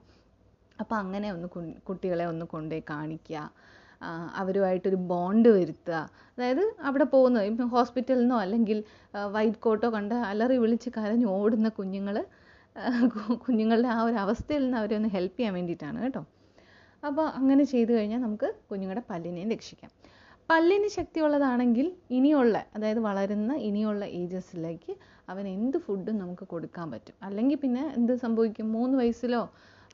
അപ്പോൾ 0.79 0.95
അങ്ങനെ 0.95 1.27
ഒന്ന് 1.31 1.47
കുട്ടികളെ 1.87 2.25
ഒന്ന് 2.25 2.45
കൊണ്ടുപോയി 2.45 2.83
കാണിക്കുക. 2.89 3.51
അവരുമായിട്ടൊരു 4.35 4.95
ബോണ്ട് 5.11 5.49
വരുത്തുക. 5.49 5.97
അതായത് 6.37 6.63
അവിടെ 6.79 7.03
പോകുന്ന. 7.03 7.41
ഇപ്പം 7.41 7.67
ഹോസ്പിറ്റലിൽ 7.67 8.21
നിന്നോ 8.21 8.37
അല്ലെങ്കിൽ 8.37 8.83
വൈറ്റ് 9.35 9.57
കോട്ടോ 9.57 9.89
കണ്ട് 9.89 10.15
അലറി 10.31 10.57
വിളിച്ച് 10.57 10.89
കരഞ്ഞ് 10.97 11.25
ഓടുന്ന 11.25 11.69
കുഞ്ഞുങ്ങൾ 11.69 12.17
കുഞ്ഞുങ്ങളുടെ 13.45 13.87
ആ 13.87 14.01
ഒരു 14.01 14.15
അവസ്ഥയിൽ 14.15 14.63
നിന്ന് 14.63 14.77
അവരെ 14.77 14.95
ഒന്ന് 14.95 15.09
ഹെൽപ്പ് 15.09 15.37
ചെയ്യാൻ 15.37 15.53
വേണ്ടിയിട്ടാണ് 15.53 16.01
കേട്ടോ. 16.03 16.21
അപ്പോൾ 17.03 17.25
അങ്ങനെ 17.39 17.63
ചെയ്തു 17.63 17.91
കഴിഞ്ഞാൽ 17.91 18.21
നമുക്ക് 18.21 18.53
കുഞ്ഞുങ്ങളുടെ 18.71 19.03
പല്ലിനെയും 19.09 19.51
രക്ഷിക്കാം. 19.51 19.91
പല്ലിന് 20.49 20.87
ശക്തിയുള്ളതാണെങ്കിൽ 20.87 21.95
ഇനിയുള്ള 22.11 22.65
അതായത് 22.75 22.99
വളരുന്ന 22.99 23.55
ഇനിയുള്ള 23.55 24.05
ഏജസിലേക്ക് 24.05 24.93
അവൻ 25.29 25.47
എന്ത് 25.47 25.77
ഫുഡും 25.77 26.17
നമുക്ക് 26.17 26.47
കൊടുക്കാൻ 26.47 26.91
പറ്റും. 26.91 27.15
അല്ലെങ്കിൽ 27.23 27.57
പിന്നെ 27.57 27.83
എന്ത് 27.97 28.15
സംഭവിക്കും? 28.15 28.71
മൂന്ന് 28.71 28.97
വയസ്സിലോ 28.97 29.41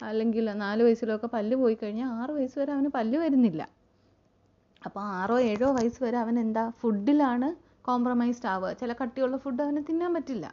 അല്ലെങ്കിൽ 0.04 0.46
നാല് 0.64 0.84
വയസ്സിലോ 0.84 1.16
ഒക്കെ 1.16 1.28
പല്ല് 1.28 1.56
പോയി 1.56 1.78
കഴിഞ്ഞാൽ 1.84 2.08
ആറ് 2.08 2.32
വയസ്സ് 2.32 2.60
വരെ 2.60 2.72
അവന് 2.74 2.88
പല്ല് 2.88 3.18
വരുന്നില്ല. 3.20 3.62
അപ്പോൾ 4.82 5.02
ആറോ 5.18 5.40
ഏഴോ 5.52 5.68
വയസ്സ് 5.72 6.04
വരെ 6.04 6.18
അവൻ 6.18 6.36
എന്താ 6.40 6.64
ഫുഡിലാണ് 6.82 7.48
കോംപ്രമൈസ്ഡ് 7.82 8.48
ആവുക. 8.48 8.72
ചില 8.74 8.92
കട്ടിയുള്ള 9.02 9.38
ഫുഡ് 9.38 9.62
അവന് 9.62 9.82
തിന്നാൻ 9.90 10.12
പറ്റില്ല. 10.14 10.46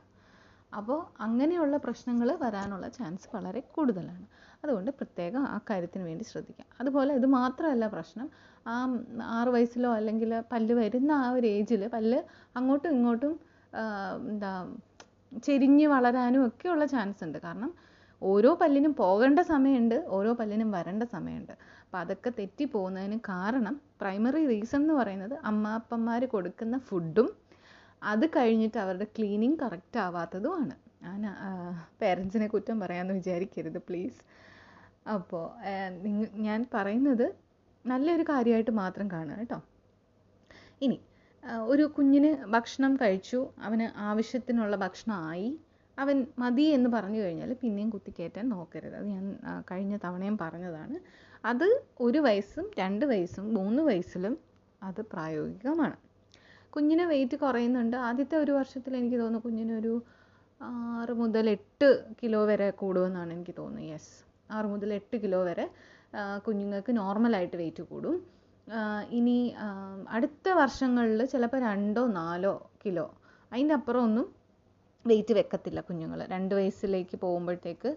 അപ്പോൾ 0.73 0.99
അങ്ങനെയുള്ള 1.21 1.77
പ്രശ്നങ്ങൾ 1.77 2.29
വരാനുള്ള 2.45 2.87
ചാൻസ് 2.89 3.29
വളരെ 3.35 3.61
കൂടുതലാണ്. 3.77 4.27
അതുകൊണ്ട് 4.65 4.91
പ്രത്യേകം 4.91 5.43
ആ 5.55 5.57
കാര്യത്തിന് 5.71 6.05
വേണ്ടി 6.05 6.25
ശ്രദ്ധിക്കാം. 6.25 6.69
അതുപോലെ 6.81 7.15
ഇത് 7.15 7.27
മാത്രമല്ല 7.39 7.87
പ്രശ്നം. 7.87 8.27
ആ 8.67 8.75
ആറ് 9.39 9.49
വയസ്സിലോ 9.49 9.91
അല്ലെങ്കിൽ 9.99 10.31
പല്ല് 10.53 10.75
വരുന്ന 10.75 11.13
ആ 11.25 11.29
ഒരു 11.31 11.47
ഏജിൽ 11.47 11.89
പല്ല് 11.89 12.19
അങ്ങോട്ടും 12.57 12.91
ഇങ്ങോട്ടും 12.97 13.35
എന്താ 14.33 14.53
ചെരിഞ്ഞ് 15.47 15.87
വളരാനും 15.87 16.43
ഒക്കെയുള്ള 16.47 16.85
ചാൻസ് 16.87 17.25
ഉണ്ട്. 17.25 17.39
കാരണം 17.39 17.71
ഓരോ 18.23 18.51
പല്ലിനും 18.61 18.93
പോകേണ്ട 19.01 19.41
സമയമുണ്ട് 19.53 19.97
ഓരോ 20.17 20.31
പല്ലിനും 20.41 20.71
വരേണ്ട 20.77 21.05
സമയമുണ്ട്. 21.15 21.53
അപ്പോൾ 21.85 21.99
അതൊക്കെ 21.99 22.31
തെറ്റിപ്പോകുന്നതിന് 22.39 23.19
കാരണം 23.29 23.75
പ്രൈമറി 24.01 24.43
റീസൺ 24.47 24.81
എന്ന് 24.83 24.95
പറയുന്നത് 24.95 25.35
അമ്മാപ്പന്മാർ 25.51 26.25
കൊടുക്കുന്ന 26.35 26.79
ഫുഡും 26.89 27.29
അത് 28.03 28.27
കഴിഞ്ഞിട്ട് 28.37 28.79
അവരുടെ 28.79 29.07
ക്ലീനിങ് 29.17 29.59
കറക്റ്റ് 29.63 29.99
ആവാത്തതുമാണ് 30.07 30.75
ഞാൻ 31.05 31.25
പേരൻസിനെ 32.01 32.47
കുറ്റം 32.47 32.77
പറയാമെന്ന് 32.81 33.15
വിചാരിക്കരുത് 33.15 33.79
പ്ലീസ് 33.89 34.21
അപ്പോൾ 35.15 35.45
ഞാൻ 36.47 36.61
പറയുന്നത് 36.75 37.27
നല്ലൊരു 37.85 38.25
കാര്യമായിട്ട് 38.31 38.73
മാത്രം 38.83 39.07
കാണുക 39.13 39.37
കേട്ടോ. 39.41 39.59
ഇനി 40.87 40.99
ഒരു 41.73 41.85
കുഞ്ഞിന് 41.97 42.31
ഭക്ഷണം 42.55 42.93
കഴിച്ചു 43.03 43.41
അവന് 43.67 43.87
ആവശ്യത്തിനുള്ള 44.09 44.77
ഭക്ഷണമായി 44.77 45.49
അവൻ 46.03 46.17
മതി 46.43 46.65
എന്ന് 46.77 46.89
പറഞ്ഞു 46.97 47.21
കഴിഞ്ഞാൽ 47.23 47.51
പിന്നെയും 47.63 47.91
കുത്തിക്കയറ്റാൻ 47.95 48.47
നോക്കരുത്. 48.55 48.95
അത് 48.99 49.07
ഞാൻ 49.15 49.25
കഴിഞ്ഞ 49.71 49.95
തവണയും 50.05 50.37
പറഞ്ഞതാണ്. 50.43 50.97
അത് 51.45 51.67
ഒരു 52.01 52.21
വയസ്സും 52.27 52.67
രണ്ട് 52.81 53.05
വയസ്സും 53.13 53.47
മൂന്ന് 53.55 53.83
വയസ്സിലും 53.89 54.35
അത് 54.83 55.01
പ്രായോഗികമാണ്. 55.13 55.97
കുഞ്ഞിന് 56.75 57.05
വെയിറ്റ് 57.13 57.37
കുറയുന്നുണ്ട്. 57.37 57.97
ആദ്യത്തെ 58.09 58.37
ഒരു 58.37 58.53
വർഷത്തിൽ 58.59 58.93
എനിക്ക് 58.97 59.19
തോന്നുന്നു 59.23 59.47
കുഞ്ഞിനൊരു 59.47 59.95
ആറ് 60.61 61.13
മുതൽ 61.21 61.47
എട്ട് 61.57 61.89
കിലോ 62.21 62.41
വരെ 62.51 62.69
കൂടുമെന്നാണ് 62.81 63.31
എനിക്ക് 63.37 63.55
തോന്നുന്നത്. 63.59 63.91
യെസ് 63.93 64.15
ആറ് 64.57 64.69
മുതൽ 64.73 64.91
എട്ട് 64.99 65.17
കിലോ 65.23 65.41
വരെ 65.49 65.67
കുഞ്ഞുങ്ങൾക്ക് 66.47 66.93
നോർമലായിട്ട് 66.99 67.57
വെയിറ്റ് 67.57 67.83
കൂടും. 67.83 68.17
ഇനി 69.19 69.37
അടുത്ത 70.17 70.49
വർഷങ്ങളിൽ 70.61 71.21
ചിലപ്പോൾ 71.33 71.61
രണ്ടോ 71.69 72.03
നാലോ 72.21 72.55
കിലോ. 72.85 73.07
അതിന്റെ 73.53 73.75
അപ്പുറം 73.79 74.03
ഒന്നും 74.09 74.27
വെയിറ്റ് 75.11 75.35
വെക്കത്തില്ല 75.41 75.81
കുഞ്ഞുങ്ങൾ 75.89 76.21
രണ്ട് 76.35 76.55
വയസ്സിലേക്ക് 76.59 77.17
പോകുമ്പോഴത്തേക്ക് 77.25 77.91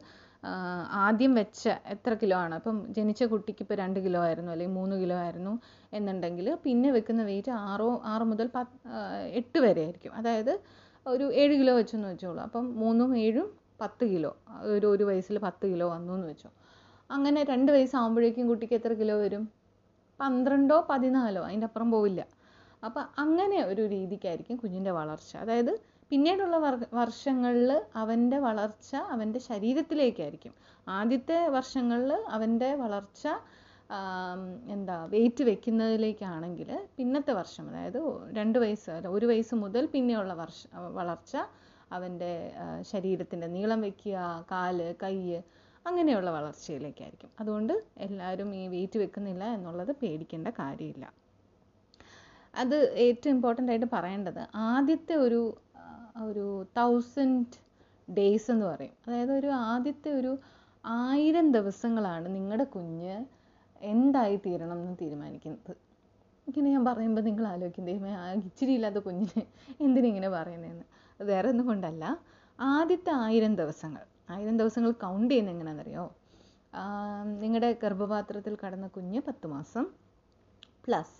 ആദ്യം 1.05 1.33
വെച്ച 1.39 1.63
എത്ര 1.93 2.11
കിലോ 2.21 2.37
ആണ്? 2.43 2.53
അപ്പം 2.59 2.77
ജനിച്ച 2.97 3.23
കുട്ടിക്ക് 3.33 3.61
ഇപ്പോൾ 3.65 3.77
രണ്ട് 3.81 3.99
കിലോ 4.05 4.19
ആയിരുന്നു 4.27 4.51
അല്ലെങ്കിൽ 4.53 4.75
മൂന്ന് 4.79 4.95
കിലോ 5.01 5.17
ആയിരുന്നു 5.25 5.53
എന്നുണ്ടെങ്കിൽ 5.93 6.47
പിന്നെ 6.65 6.89
വെക്കുന്ന 6.97 7.23
വെയിറ്റ് 7.23 7.51
ആറോ 7.69 7.89
ആറ് 8.13 8.25
മുതൽ 8.31 8.47
പത്ത് 8.57 8.77
എട്ട് 9.41 9.59
വരെ 9.65 9.83
ആയിരിക്കും. 9.85 10.13
അതായത് 10.19 10.53
ഒരു 11.05 11.25
ഏഴ് 11.41 11.53
കിലോ 11.59 11.73
വെച്ചെന്ന് 11.79 12.07
വെച്ചോളൂ. 12.13 12.41
അപ്പം 12.47 12.65
മൂന്നും 12.81 13.11
ഏഴും 13.25 13.47
പത്ത് 13.81 14.05
കിലോ 14.11 14.31
ഒരു 14.73 14.87
ഒരു 14.87 15.03
വയസ്സിൽ 15.09 15.37
പത്ത് 15.47 15.65
കിലോ 15.71 15.85
വന്നു 15.95 16.11
എന്ന് 16.17 16.27
വെച്ചോ. 16.31 16.49
അങ്ങനെ 17.09 17.39
രണ്ട് 17.51 17.69
വയസ്സാകുമ്പോഴേക്കും 17.75 18.49
കുട്ടിക്ക് 18.51 18.75
എത്ര 18.79 18.93
കിലോ 18.99 19.15
വരും? 19.23 19.43
പന്ത്രണ്ടോ 20.19 20.77
പതിനാലോ 20.89 21.41
അതിന്റെ 21.47 21.67
അപ്പുറം 21.69 21.89
പോവില്ല. 21.91 22.21
അപ്പം 22.83 23.03
അങ്ങനെ 23.23 23.57
ഒരു 23.71 23.83
രീതിക്കായിരിക്കും 23.95 24.55
കുഞ്ഞിന്റെ 24.57 24.91
വളർച്ച. 24.91 25.31
അതായത് 25.43 25.73
പിന്നീടുള്ള 26.11 26.57
വർഷങ്ങളിൽ 26.99 27.69
അവന്റെ 28.01 28.37
വളർച്ച 28.45 28.91
അവന്റെ 29.13 29.39
ശരീരത്തിലേക്കായിരിക്കും. 29.49 30.53
ആദ്യത്തെ 30.87 31.37
വർഷങ്ങളിൽ 31.55 32.11
അവന്റെ 32.35 32.69
വളർച്ച 32.81 33.23
എന്താ 34.75 34.97
വെയിറ്റ് 35.13 35.43
വെക്കുന്നതിലേക്കാണെങ്കിൽ 35.49 36.69
പിന്നത്തെ 36.97 37.33
വർഷം 37.39 37.63
അതായത് 37.71 37.99
രണ്ട് 38.37 38.57
വയസ്സ് 38.63 38.91
അല്ല 38.97 39.09
ഒരു 39.17 39.25
വയസ്സ് 39.31 39.55
മുതൽ 39.63 39.85
പിന്നെയുള്ള 39.95 40.33
വർഷ 40.41 40.59
വളർച്ച 40.99 41.33
അവന്റെ 41.97 42.33
ശരീരത്തിന്റെ 42.91 43.47
നീളം 43.55 43.81
വെക്കുക 43.87 44.17
കാൽ 44.51 44.77
കൈ 45.03 45.15
അങ്ങനെയുള്ള 45.85 46.29
വളർച്ചയിലേക്കായിരിക്കും. 46.37 47.31
അതുകൊണ്ട് 47.41 47.73
എല്ലാവരും 48.05 48.49
ഈ 48.61 48.63
വെയിറ്റ് 48.73 48.97
വെക്കുന്നില്ല 49.03 49.43
എന്നുള്ളത് 49.57 49.91
പേടിക്കേണ്ട 50.01 50.47
കാര്യമില്ല. 50.61 51.05
അത് 52.53 52.77
ഏറ്റവും 53.05 53.33
ഇമ്പോർട്ടന്റ് 53.35 53.71
ആയിട്ട് 53.73 53.89
പറയേണ്ടത് 53.95 54.41
ആദ്യത്തെ 54.69 55.15
ഒരു 55.25 55.41
ഒരു 56.15 56.65
തൗസൻഡ് 56.77 57.57
ഡേയ്സ് 58.13 58.51
എന്ന് 58.51 58.65
പറയും. 58.65 58.93
അതായത് 59.07 59.31
ഒരു 59.31 59.47
ആദ്യത്തെ 59.47 60.11
ഒരു 60.11 60.37
ആയിരം 60.85 61.51
ദിവസങ്ങളാണ് 61.51 62.35
നിങ്ങളുടെ 62.35 62.63
കുഞ്ഞ് 62.63 63.25
എന്തായി 63.81 64.35
തീരണം 64.35 64.73
എന്ന് 64.73 64.97
തീരുമാനിക്കുന്നത്. 65.01 65.75
ഇങ്ങനെ 66.47 66.71
ഞാൻ 66.71 66.85
പറയുമ്പോൾ 66.85 67.21
നിങ്ങൾ 67.21 67.47
ആലോചിക്കും 67.47 67.85
ദൈവമേ 67.85 68.11
ആ 68.11 68.31
ഇച്ചിരി 68.33 68.71
ഇല്ലാത്ത 68.71 68.95
കുഞ്ഞിനെ 68.97 69.43
എന്തിനിങ്ങനെ 69.81 70.29
പറയുന്നതെന്ന് 70.29 70.85
വേറെ 71.23 71.49
ഒന്നും 71.49 71.65
കൊണ്ടല്ല. 71.67 72.19
ആദ്യത്തെ 72.59 73.11
ആയിരം 73.11 73.55
ദിവസങ്ങൾ. 73.55 74.03
ആയിരം 74.29 74.57
ദിവസങ്ങൾ 74.57 74.91
കൗണ്ട് 74.91 75.31
ചെയ്യുന്ന 75.33 75.51
എങ്ങനെയാണെന്നറിയോ? 75.51 76.05
നിങ്ങളുടെ 77.41 77.77
ഗർഭപാത്രത്തിൽ 77.83 78.57
കടന്ന 78.65 78.87
കുഞ്ഞ് 78.87 79.21
പത്ത് 79.27 79.47
മാസം. 79.47 79.85
പ്ലസ് 80.85 81.17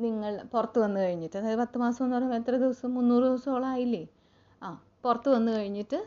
നിങ്ങൾ 0.00 0.42
പുറത്ത് 0.52 0.78
വന്നു 0.78 1.00
കഴിഞ്ഞിട്ട് 1.00 1.36
അതായത് 1.38 1.58
പത്ത് 1.58 1.78
മാസം 1.78 2.04
എന്ന് 2.04 2.16
പറയുമ്പോൾ 2.16 2.36
എത്ര 2.36 2.56
ദിവസം? 2.56 2.94
മുന്നൂറ് 2.94 3.24
ദിവസമോളം 3.24 3.66
ആയില്ലേ? 3.66 4.02
ആ 4.62 4.68
പുറത്ത് 5.04 5.28
വന്നു 5.28 5.52
കഴിഞ്ഞിട്ട് 5.52 5.98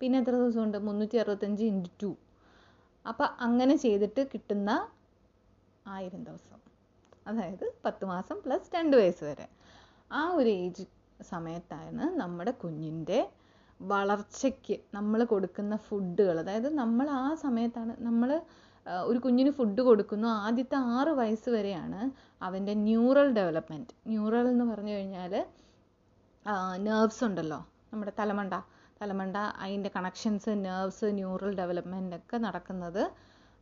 പിന്നെ 0.00 0.18
എത്ര 0.18 0.30
ദിവസമുണ്ട്? 0.30 0.78
മുന്നൂറ്റി 0.78 1.16
അറുപത്തഞ്ച് 1.16 1.64
ഇന്റു 1.64 1.90
ടു. 2.02 2.10
അപ്പം 3.04 3.28
അങ്ങനെ 3.40 3.74
ചെയ്തിട്ട് 3.76 4.26
കിട്ടുന്ന 4.34 4.70
ആയിരം 5.86 6.24
ദിവസം. 6.24 6.58
അതായത് 7.26 7.66
പത്ത് 7.84 8.04
മാസം 8.04 8.36
പ്ലസ് 8.44 8.70
രണ്ട് 8.76 8.96
വയസ്സ് 8.96 9.24
വരെ. 9.24 9.46
ആ 10.12 10.22
ഒരു 10.38 10.48
ഏജ് 10.62 10.84
സമയത്താണ് 11.22 12.04
നമ്മുടെ 12.20 12.50
കുഞ്ഞിന്റെ 12.62 13.18
വളർച്ചയ്ക്ക് 13.80 14.76
നമ്മൾ 14.94 15.24
കൊടുക്കുന്ന 15.24 15.76
ഫുഡുകൾ. 15.88 16.38
അതായത് 16.38 16.68
നമ്മൾ 16.74 17.06
ആ 17.10 17.34
സമയത്താണ് 17.44 17.92
നമ്മൾ 18.00 18.30
ഒരു 19.04 19.18
കുഞ്ഞിന് 19.18 19.50
ഫുഡ് 19.50 19.82
കൊടുക്കുന്നു. 19.88 20.28
ആദ്യത്തെ 20.46 20.76
ആറ് 20.96 21.12
വയസ്സ് 21.20 21.50
വരെയാണ് 21.50 22.00
അവന്റെ 22.44 22.74
ന്യൂറൽ 22.74 23.28
ഡെവലപ്മെന്റ്. 23.32 23.92
ന്യൂറൽ 24.06 24.46
എന്ന് 24.48 24.64
പറഞ്ഞു 24.64 24.92
കഴിഞ്ഞാൽ 24.92 25.34
നെർവ്സ് 26.86 27.22
ഉണ്ടല്ലോ. 27.24 27.60
നമ്മുടെ 27.92 28.12
തലമണ്ട. 28.20 28.54
തലമണ്ട 29.00 29.36
അതിന്റെ 29.64 29.90
കണക്ഷൻസ് 29.96 30.52
നെർവ്സ് 30.66 31.08
ന്യൂറൽ 31.18 31.52
ഡെവലപ്മെന്റ് 31.60 32.16
ഒക്കെ 32.20 32.38
നടക്കുന്നത് 32.46 33.02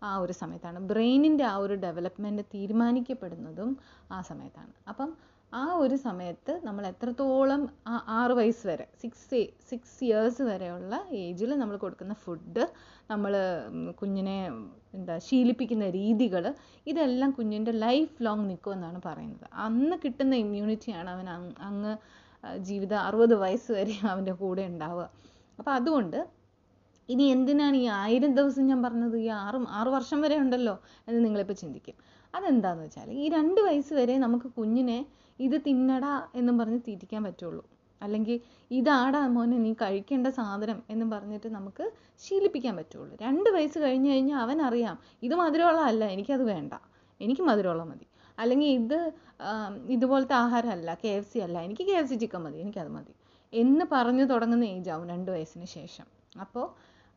ആ 0.03 0.11
ഒരു 0.25 0.35
സമയത്താണ്. 0.43 0.79
ബ്രെയിനിന്റെ 0.91 1.45
ആ 1.53 1.57
ഒരു 1.65 1.75
ഡെവലപ്മെന്റ് 1.87 2.43
തീരുമാനിക്കപ്പെടുന്നതും 2.55 3.71
ആ 4.17 4.19
സമയത്താണ്. 4.31 4.73
അപ്പം 4.93 5.11
ആ 5.53 5.63
ഒരു 5.83 5.97
സമയത്ത് 6.07 6.53
നമ്മൾ 6.67 6.85
എത്രത്തോളം 6.91 7.63
ആ 7.93 7.95
ആറ് 8.17 8.35
വയസ്സ് 8.39 8.65
വരെ 8.71 8.87
സിക്സ് 9.03 9.39
സിക്സ് 9.71 9.99
ഇയേഴ്സ് 10.07 10.43
വരെയുള്ള 10.51 10.95
ഏജിൽ 11.23 11.51
നമ്മൾ 11.61 11.77
കൊടുക്കുന്ന 11.85 12.15
ഫുഡ് 12.25 12.65
നമ്മൾ 13.13 13.33
കുഞ്ഞിനെ 14.01 14.37
എന്താ 14.97 15.15
ശീലിപ്പിക്കുന്ന 15.29 15.87
രീതികൾ 16.01 16.45
ഇതെല്ലാം 16.91 17.31
കുഞ്ഞിന്റെ 17.39 17.73
ലൈഫ് 17.87 18.17
ലോങ് 18.27 18.47
നിൽക്കുമെന്നാണ് 18.51 19.01
പറയുന്നത്. 19.09 19.47
അന്ന് 19.67 19.97
കിട്ടുന്ന 20.05 20.35
ഇമ്മ്യൂണിറ്റിയാണ് 20.45 21.11
അവൻ 21.17 21.29
അങ്ങ് 21.71 21.95
ജീവിത 22.57 22.95
അറുപത് 22.95 23.35
വയസ്സ് 23.35 23.73
വരെ 23.73 23.95
അവന്റെ 24.09 24.33
കൂടെ 24.33 24.63
ഉണ്ടാവുക. 24.63 25.11
അപ്പോൾ 25.59 25.71
അതുകൊണ്ട് 25.71 26.27
ഇനി 27.09 27.23
എന്തിനാണ് 27.23 27.77
ഈ 27.77 27.87
ആയിരം 27.87 28.35
ദിവസം 28.35 28.67
ഞാൻ 28.67 28.83
പറഞ്ഞത്? 28.83 29.17
ഈ 29.19 29.29
ആറ് 29.29 29.57
ആറ് 29.69 29.89
വർഷം 29.89 30.21
വരെ 30.21 30.37
ഉണ്ടല്ലോ 30.39 30.81
എന്ന് 31.09 31.25
നിങ്ങളിപ്പോൾ 31.25 31.53
ചിന്തിക്കും. 31.53 31.95
അതെന്താണെന്ന് 32.35 32.85
വെച്ചാൽ 32.85 33.11
ഈ 33.11 33.29
രണ്ട് 33.29 33.61
വയസ്സ് 33.61 33.95
വരെ 33.95 34.19
നമുക്ക് 34.19 34.47
കുഞ്ഞിനെ 34.47 35.07
ഇത് 35.41 35.63
തിന്നടാ 35.67 36.27
എന്നും 36.35 36.59
പറഞ്ഞ് 36.59 36.81
തീറ്റിക്കാൻ 36.89 37.25
പറ്റുള്ളൂ. 37.25 37.65
അല്ലെങ്കിൽ 38.03 38.41
ഇതാടാ 38.71 39.27
മോനെ 39.27 39.59
നീ 39.59 39.73
കഴിക്കേണ്ട 39.73 40.27
സാധനം 40.27 40.83
എന്ന് 40.91 41.07
പറഞ്ഞിട്ട് 41.17 41.49
നമുക്ക് 41.49 41.93
ശീലിപ്പിക്കാൻ 42.19 42.77
പറ്റുള്ളൂ. 42.77 43.17
രണ്ട് 43.23 43.51
വയസ്സ് 43.51 43.79
കഴിഞ്ഞ് 43.79 44.11
കഴിഞ്ഞാൽ 44.11 44.39
അവൻ 44.39 44.63
അറിയാം 44.63 44.99
ഇത് 45.23 45.35
മധുരമുള്ളതല്ല 45.35 46.05
എനിക്കത് 46.05 46.43
വേണ്ട. 46.43 46.73
എനിക്ക് 47.21 47.43
മധുരമുള്ള 47.43 47.85
മതി. 47.85 48.07
അല്ലെങ്കിൽ 48.43 48.71
ഇത് 48.81 48.99
ഇതുപോലത്തെ 49.95 50.35
ആഹാരമല്ല 50.43 50.91
കെ 51.03 51.11
എഫ് 51.19 51.31
സി 51.33 51.39
അല്ല. 51.47 51.57
എനിക്ക് 51.67 51.85
കെ 51.89 51.95
എഫ് 52.01 52.11
സി 52.13 52.17
ചിക്കൻ 52.23 52.41
മതി 52.45 52.59
എനിക്കത് 52.65 52.91
മതി. 52.97 53.13
എന്ന് 53.53 53.85
പറഞ്ഞു 53.93 54.25
തുടങ്ങുന്ന 54.33 54.65
ഏജ് 54.75 54.91
ആവും 54.95 55.07
രണ്ട് 55.13 55.31
വയസ്സിന് 55.35 55.69
ശേഷം. 55.79 56.07
അപ്പോൾ 56.45 56.67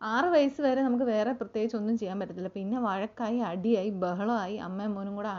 ആറ് 0.01 0.29
വയസ്സ് 0.35 0.61
വരെ 0.65 0.81
നമുക്ക് 0.87 1.07
വേറെ 1.13 1.31
പ്രത്യേകിച്ച് 1.39 1.75
ഒന്നും 1.79 1.95
ചെയ്യാൻ 2.01 2.17
പറ്റത്തില്ല. 2.21 2.51
പിന്നെ 2.57 2.77
വഴക്കായി 2.87 3.39
അടിയായി 3.51 3.91
ബഹളമായി 4.03 4.55
അമ്മയും 4.67 4.93
മോനും 4.97 5.15
കൂടെ 5.19 5.31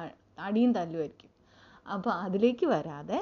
അടിയും 0.49 0.73
തല്ലുമായിരിക്കും. 0.79 1.31
അപ്പോൾ 1.87 2.13
അതിലേക്ക് 2.25 2.67
വരാതെ 2.75 3.21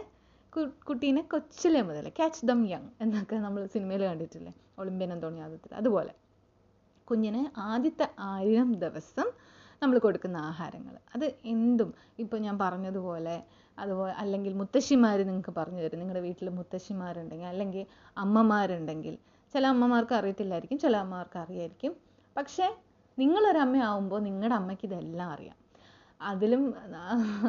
കുട്ടീനെ 0.88 1.23
കൊച്ചിലെ 1.33 1.81
മുതൽ 1.88 2.07
ക്യാച്ച് 2.18 2.46
ദം 2.51 2.61
യങ് 2.73 2.90
എന്നൊക്കെ 3.03 3.37
നമ്മൾ 3.44 3.62
സിനിമയിൽ 3.75 4.03
കണ്ടിട്ടില്ലേ? 4.11 4.53
ഒളിമ്പ്യൻ 4.81 5.11
അന്തോണിയാദത്തിൽ 5.16 5.73
അതുപോലെ 5.81 6.12
കുഞ്ഞിനെ 7.09 7.42
ആദ്യത്തെ 7.70 8.07
ആയിരം 8.33 8.70
ദിവസം 8.85 9.29
നമ്മൾ 9.83 9.99
കൊടുക്കുന്ന 9.99 10.37
ആഹാരങ്ങൾ. 10.37 10.95
അത് 11.14 11.35
എന്തും. 11.45 11.95
ഇപ്പോൾ 12.19 12.38
ഞാൻ 12.38 12.59
പറഞ്ഞതുപോലെ 12.59 13.43
അതുപോലെ 13.79 14.12
അല്ലെങ്കിൽ 14.12 14.53
മുത്തശ്ശിമാർ 14.55 15.19
നിങ്ങൾക്ക് 15.19 15.53
പറഞ്ഞു 15.57 15.83
തരും. 15.83 15.99
നിങ്ങളുടെ 15.99 16.21
വീട്ടിൽ 16.21 16.49
മുത്തശ്ശിമാരുണ്ടെങ്കിൽ 16.49 17.47
അല്ലെങ്കിൽ 17.47 17.87
അമ്മമാരുണ്ടെങ്കിൽ 18.19 19.19
ചില 19.55 19.66
അമ്മമാർക്ക് 19.66 20.14
അറിയത്തില്ലായിരിക്കും 20.14 20.79
ചില 20.79 20.97
അമ്മമാർക്ക് 20.97 21.38
അറിയായിരിക്കും. 21.38 21.97
പക്ഷേ 22.37 22.66
നിങ്ങളൊരമ്മയാവുമ്പോൾ 23.19 24.21
നിങ്ങളുടെ 24.21 24.55
അമ്മയ്ക്ക് 24.55 24.87
ഇതെല്ലാം 24.87 25.31
അറിയാം. 25.31 25.57
അതിലും 26.21 26.62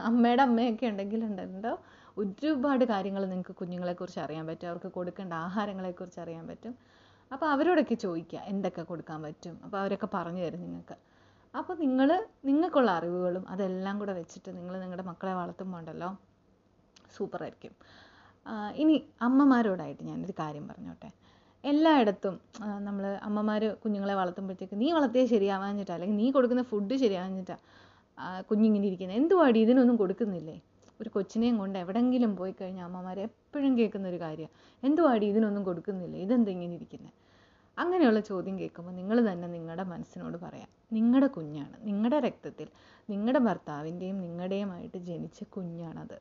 അമ്മയുടെ 0.03 0.41
അമ്മയൊക്കെ 0.41 0.85
ഉണ്ടെങ്കിൽ 0.85 1.25
ഉണ്ടല്ലോ 1.25 1.79
ഒരുപാട് 2.17 2.85
കാര്യങ്ങൾ 2.85 3.25
നിങ്ങൾക്ക് 3.25 3.55
കുഞ്ഞുങ്ങളെക്കുറിച്ച് 3.55 4.19
അറിയാൻ 4.19 4.47
പറ്റും. 4.47 4.67
അവർക്ക് 4.67 4.91
കൊടുക്കേണ്ട 4.91 5.33
ആഹാരങ്ങളെക്കുറിച്ച് 5.33 6.19
അറിയാൻ 6.19 6.47
പറ്റും. 6.47 6.75
അപ്പോൾ 7.31 7.45
അവരോടൊക്കെ 7.45 7.95
ചോദിക്കുക 7.95 8.39
എന്തൊക്കെ 8.39 8.81
കൊടുക്കാൻ 8.81 9.21
പറ്റും? 9.21 9.59
അപ്പോൾ 9.63 9.77
അവരൊക്കെ 9.77 10.07
പറഞ്ഞു 10.13 10.43
തരും 10.43 10.61
നിങ്ങൾക്ക്. 10.61 10.97
അപ്പോൾ 11.59 11.75
നിങ്ങൾ 11.83 12.09
നിങ്ങൾക്കുള്ള 12.49 12.89
അറിവുകളും 12.99 13.43
അതെല്ലാം 13.53 13.95
കൂടെ 14.01 14.13
വെച്ചിട്ട് 14.19 14.49
നിങ്ങൾ 14.57 14.73
നിങ്ങളുടെ 14.83 15.05
മക്കളെ 15.09 15.33
വളർത്തുമ്പോണ്ടല്ലോ? 15.39 16.09
സൂപ്പർ 17.15 17.41
ആയിരിക്കും. 17.45 17.73
ഇനി 18.81 18.95
അമ്മമാരോടായിട്ട് 19.27 20.03
ഞാനൊരു 20.09 20.35
കാര്യം 20.41 20.65
പറഞ്ഞോട്ടെ. 20.71 21.09
എല്ലായിടത്തും 21.63 22.35
നമ്മൾ 22.87 23.03
അമ്മമാർ 23.27 23.63
കുഞ്ഞുങ്ങളെ 23.83 24.15
വളർത്തുമ്പോഴത്തേക്ക് 24.21 24.77
നീ 24.83 24.87
വളർത്തിയാൽ 24.97 25.27
ശരിയാവാഞ്ഞിട്ടാ 25.33 25.93
അല്ലെങ്കിൽ 25.95 26.17
നീ 26.21 26.27
കൊടുക്കുന്ന 26.37 26.63
ഫുഡ് 26.71 26.95
ശരിയാവാഞ്ഞിട്ടാ 27.03 27.57
കുഞ്ഞിങ്ങനെ 28.49 28.85
ഇരിക്കുന്നത് 28.89 29.17
എന്തുവാടി 29.21 29.59
ഇതിനൊന്നും 29.65 29.95
കൊടുക്കുന്നില്ലേ? 30.01 30.57
ഒരു 31.01 31.09
കൊച്ചിനെയും 31.15 31.55
കൊണ്ട് 31.61 31.77
എവിടെങ്കിലും 31.83 32.31
പോയി 32.39 32.53
കഴിഞ്ഞാൽ 32.59 32.85
അമ്മമാർ 32.89 33.17
എപ്പോഴും 33.27 33.73
കേൾക്കുന്ന 33.79 34.07
ഒരു 34.13 34.19
കാര്യമാണ് 34.25 34.55
എന്തുവാടി 34.87 35.25
ഇതിനൊന്നും 35.33 35.63
കൊടുക്കുന്നില്ലേ? 35.69 36.19
ഇതെന്തെങ്ങനെ 36.25 36.73
ഇരിക്കുന്നത് 36.79 37.13
അങ്ങനെയുള്ള 37.81 38.19
ചോദ്യം 38.29 38.55
കേൾക്കുമ്പോൾ 38.61 38.93
നിങ്ങൾ 38.99 39.17
തന്നെ 39.29 39.47
നിങ്ങളുടെ 39.55 39.85
മനസ്സിനോട് 39.93 40.37
പറയാം 40.45 40.69
നിങ്ങളുടെ 40.97 41.29
കുഞ്ഞാണ് 41.35 41.75
നിങ്ങളുടെ 41.89 42.19
രക്തത്തിൽ 42.27 42.67
നിങ്ങളുടെ 43.09 43.41
ഭർത്താവിന്റെയും 43.47 44.17
നിങ്ങളുടെയുമായിട്ട് 44.25 44.99
ജനിച്ച 45.09 45.39
കുഞ്ഞാണത്. 45.55 46.17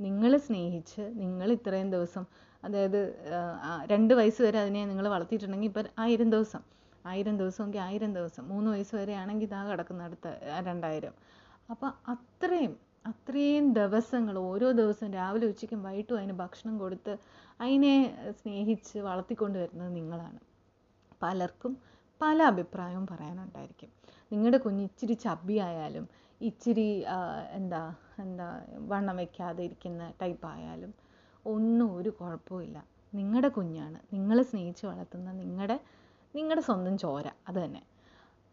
നിങ്ങൾ 0.00 0.32
സ്നേഹിച്ച് 0.46 1.02
നിങ്ങൾ 1.22 1.48
ഇത്രയും 1.58 1.90
ദിവസം 1.96 2.24
അതായത് 2.62 3.00
രണ്ട് 3.92 4.12
വയസ്സ് 4.20 4.40
വരെ 4.46 4.58
അതിനെ 4.62 4.82
നിങ്ങൾ 4.90 5.06
വളർത്തിയിട്ടുണ്ടെങ്കിൽ 5.14 5.70
ഇപ്പം 5.72 5.88
ആയിരം 6.04 6.30
ദിവസം 6.34 6.62
ആയിരം 7.10 7.36
ദിവസമെങ്കിൽ 7.40 7.80
ആയിരം 7.88 8.12
ദിവസം 8.18 8.44
മൂന്ന് 8.52 8.68
വയസ്സ് 8.74 8.94
വരെ 9.00 9.14
ആണെങ്കിൽ 9.22 9.46
ഇതാ 9.48 9.60
കിടക്കുന്ന 9.68 10.06
അടുത്ത 10.08 10.26
രണ്ടായിരം. 10.68 11.14
അപ്പം 11.72 11.92
അത്രയും 12.14 12.72
അത്രയും 13.10 13.66
ദിവസങ്ങൾ 13.78 14.36
ഓരോ 14.48 14.68
ദിവസവും 14.80 15.10
രാവിലെ 15.18 15.46
ഉച്ചയ്ക്കും 15.52 15.80
വൈകിട്ടും 15.86 16.16
അതിന് 16.20 16.34
ഭക്ഷണം 16.42 16.74
കൊടുത്ത് 16.82 17.12
അതിനെ 17.60 17.94
സ്നേഹിച്ച് 18.40 18.96
വളർത്തിക്കൊണ്ട് 19.08 19.56
വരുന്നത് 19.62 19.92
നിങ്ങളാണ്. 19.98 20.38
പലർക്കും 21.22 21.72
പല 22.20 22.38
അഭിപ്രായവും 22.42 23.06
പറയാനുണ്ടായിരിക്കും. 23.06 23.90
നിങ്ങളുടെ 24.32 24.58
കുഞ്ഞ് 24.58 24.82
ഇച്ചിരി 24.88 25.14
ചബ്ബിയായാലും 25.24 26.04
ഇച്ചിരി 26.40 26.88
എന്താ 27.58 27.82
എന്താ 28.18 28.46
വണ്ണം 28.90 29.16
വെക്കാതെ 29.16 29.62
ഇരിക്കുന്ന 29.68 30.02
ടൈപ്പ് 30.22 30.46
ആയാലും 30.46 30.92
ഒന്നും 31.44 31.88
ഒരു 31.98 32.10
കുഴപ്പമില്ല 32.10 32.78
നിങ്ങളുടെ 33.12 33.48
കുഞ്ഞാണ്. 33.48 33.98
നിങ്ങൾ 34.12 34.38
സ്നേഹിച്ച് 34.50 34.84
വളർത്തുന്ന 34.86 35.28
നിങ്ങളുടെ 35.42 35.76
നിങ്ങളുടെ 36.34 36.62
സ്വന്തം 36.68 36.94
ചോര. 36.98 37.26
അത് 37.48 37.58
തന്നെ. 37.64 37.82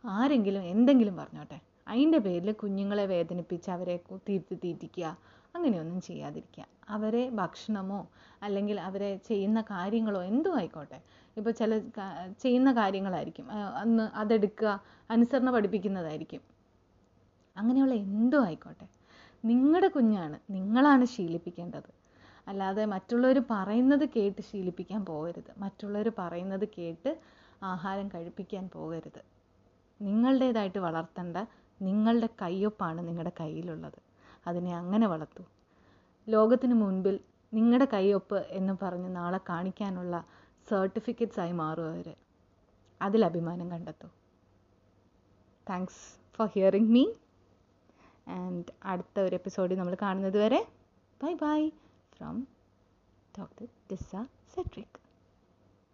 ആരെങ്കിലും 0.04 0.64
എന്തെങ്കിലും 0.74 1.16
പറഞ്ഞോട്ടെ. 1.22 1.58
അതിന്റെ 1.88 2.20
പേരിൽ 2.26 2.50
കുഞ്ഞുങ്ങളെ 2.62 3.06
വേദനിപ്പിച്ച് 3.14 3.70
അവരെ 3.76 3.96
തീറ്റി 4.28 4.56
തീറ്റിക്കുക 4.64 5.08
അങ്ങനെയൊന്നും 5.56 6.02
ചെയ്യാതിരിക്കുക. 6.02 6.66
അവരെ 6.90 7.30
ഭക്ഷണമോ 7.30 8.00
അല്ലെങ്കിൽ 8.44 8.80
അവരെ 8.80 9.18
ചെയ്യുന്ന 9.28 9.62
കാര്യങ്ങളോ 9.62 10.24
എന്തും 10.24 10.58
ആയിക്കോട്ടെ. 10.58 11.00
ഇപ്പോൾ 11.38 11.52
ചില 11.52 11.78
ചെയ്യുന്ന 12.44 12.72
കാര്യങ്ങളായിരിക്കും. 12.72 13.46
അന്ന് 13.84 14.10
അതെടുക്കുക 14.14 14.72
അനുസരണ 15.10 15.50
പഠിപ്പിക്കുന്നതായിരിക്കും. 15.52 16.42
അങ്ങനെയുള്ള 17.56 17.94
എന്തും 18.08 18.44
ആയിക്കോട്ടെ. 18.46 18.88
നിങ്ങളുടെ 19.46 19.88
കുഞ്ഞാണ് 19.88 20.40
നിങ്ങളാണ് 20.52 21.06
ശീലിപ്പിക്കേണ്ടത്. 21.06 21.92
അല്ലാതെ 22.48 22.86
മറ്റുള്ളവർ 22.86 23.44
പറയുന്നത് 23.50 24.10
കേട്ട് 24.16 24.42
ശീലിപ്പിക്കാൻ 24.42 25.06
പോകരുത്. 25.06 25.52
മറ്റുള്ളവർ 25.58 26.12
പറയുന്നത് 26.20 26.68
കേട്ട് 26.78 27.12
ആഹാരം 27.64 28.08
കഴിപ്പിക്കാൻ 28.08 28.70
പോകരുത്. 28.74 29.22
നിങ്ങളുടേതായിട്ട് 30.02 30.80
വളർത്തേണ്ട 30.80 31.38
നിങ്ങളുടെ 31.82 32.30
കയ്യൊപ്പാണ് 32.42 33.08
നിങ്ങളുടെ 33.08 33.32
കയ്യിലുള്ളത്. 33.40 34.00
അതിനെ 34.48 34.78
അങ്ങനെ 34.78 35.08
വളർത്തൂ. 35.08 35.44
ലോകത്തിന് 36.28 36.74
മുൻപിൽ 36.74 37.20
നിങ്ങളുടെ 37.54 37.88
കൈയൊപ്പ് 37.94 38.40
എന്ന് 38.50 38.74
പറഞ്ഞ് 38.82 39.16
നാളെ 39.16 39.40
കാണിക്കാനുള്ള 39.50 40.16
സർട്ടിഫിക്കറ്റ്സായി 40.70 41.52
മാറും 41.52 41.90
അവർ 41.90 42.08
അതിൽ 43.02 43.26
അഭിമാനം 43.26 43.72
കണ്ടെത്തൂ. 43.72 44.08
Thanks 45.70 46.04
for 46.36 46.48
hearing 46.48 46.92
me 46.92 47.04
and 48.28 48.72
അടുത്ത 48.86 49.20
ഒരു 49.20 49.36
എപ്പിസോഡിൽ 49.36 49.78
നമ്മൾ 49.78 49.98
കാണുന്നത് 50.02 50.38
വരെ 50.38 50.62
ബൈ 51.24 51.34
ബൈ 51.34 51.62
ഫ്രം 52.16 52.36
ഡോക്ടർ 53.40 53.68
ഡിസ 53.92 54.12
സെട്രിക് 54.54 55.03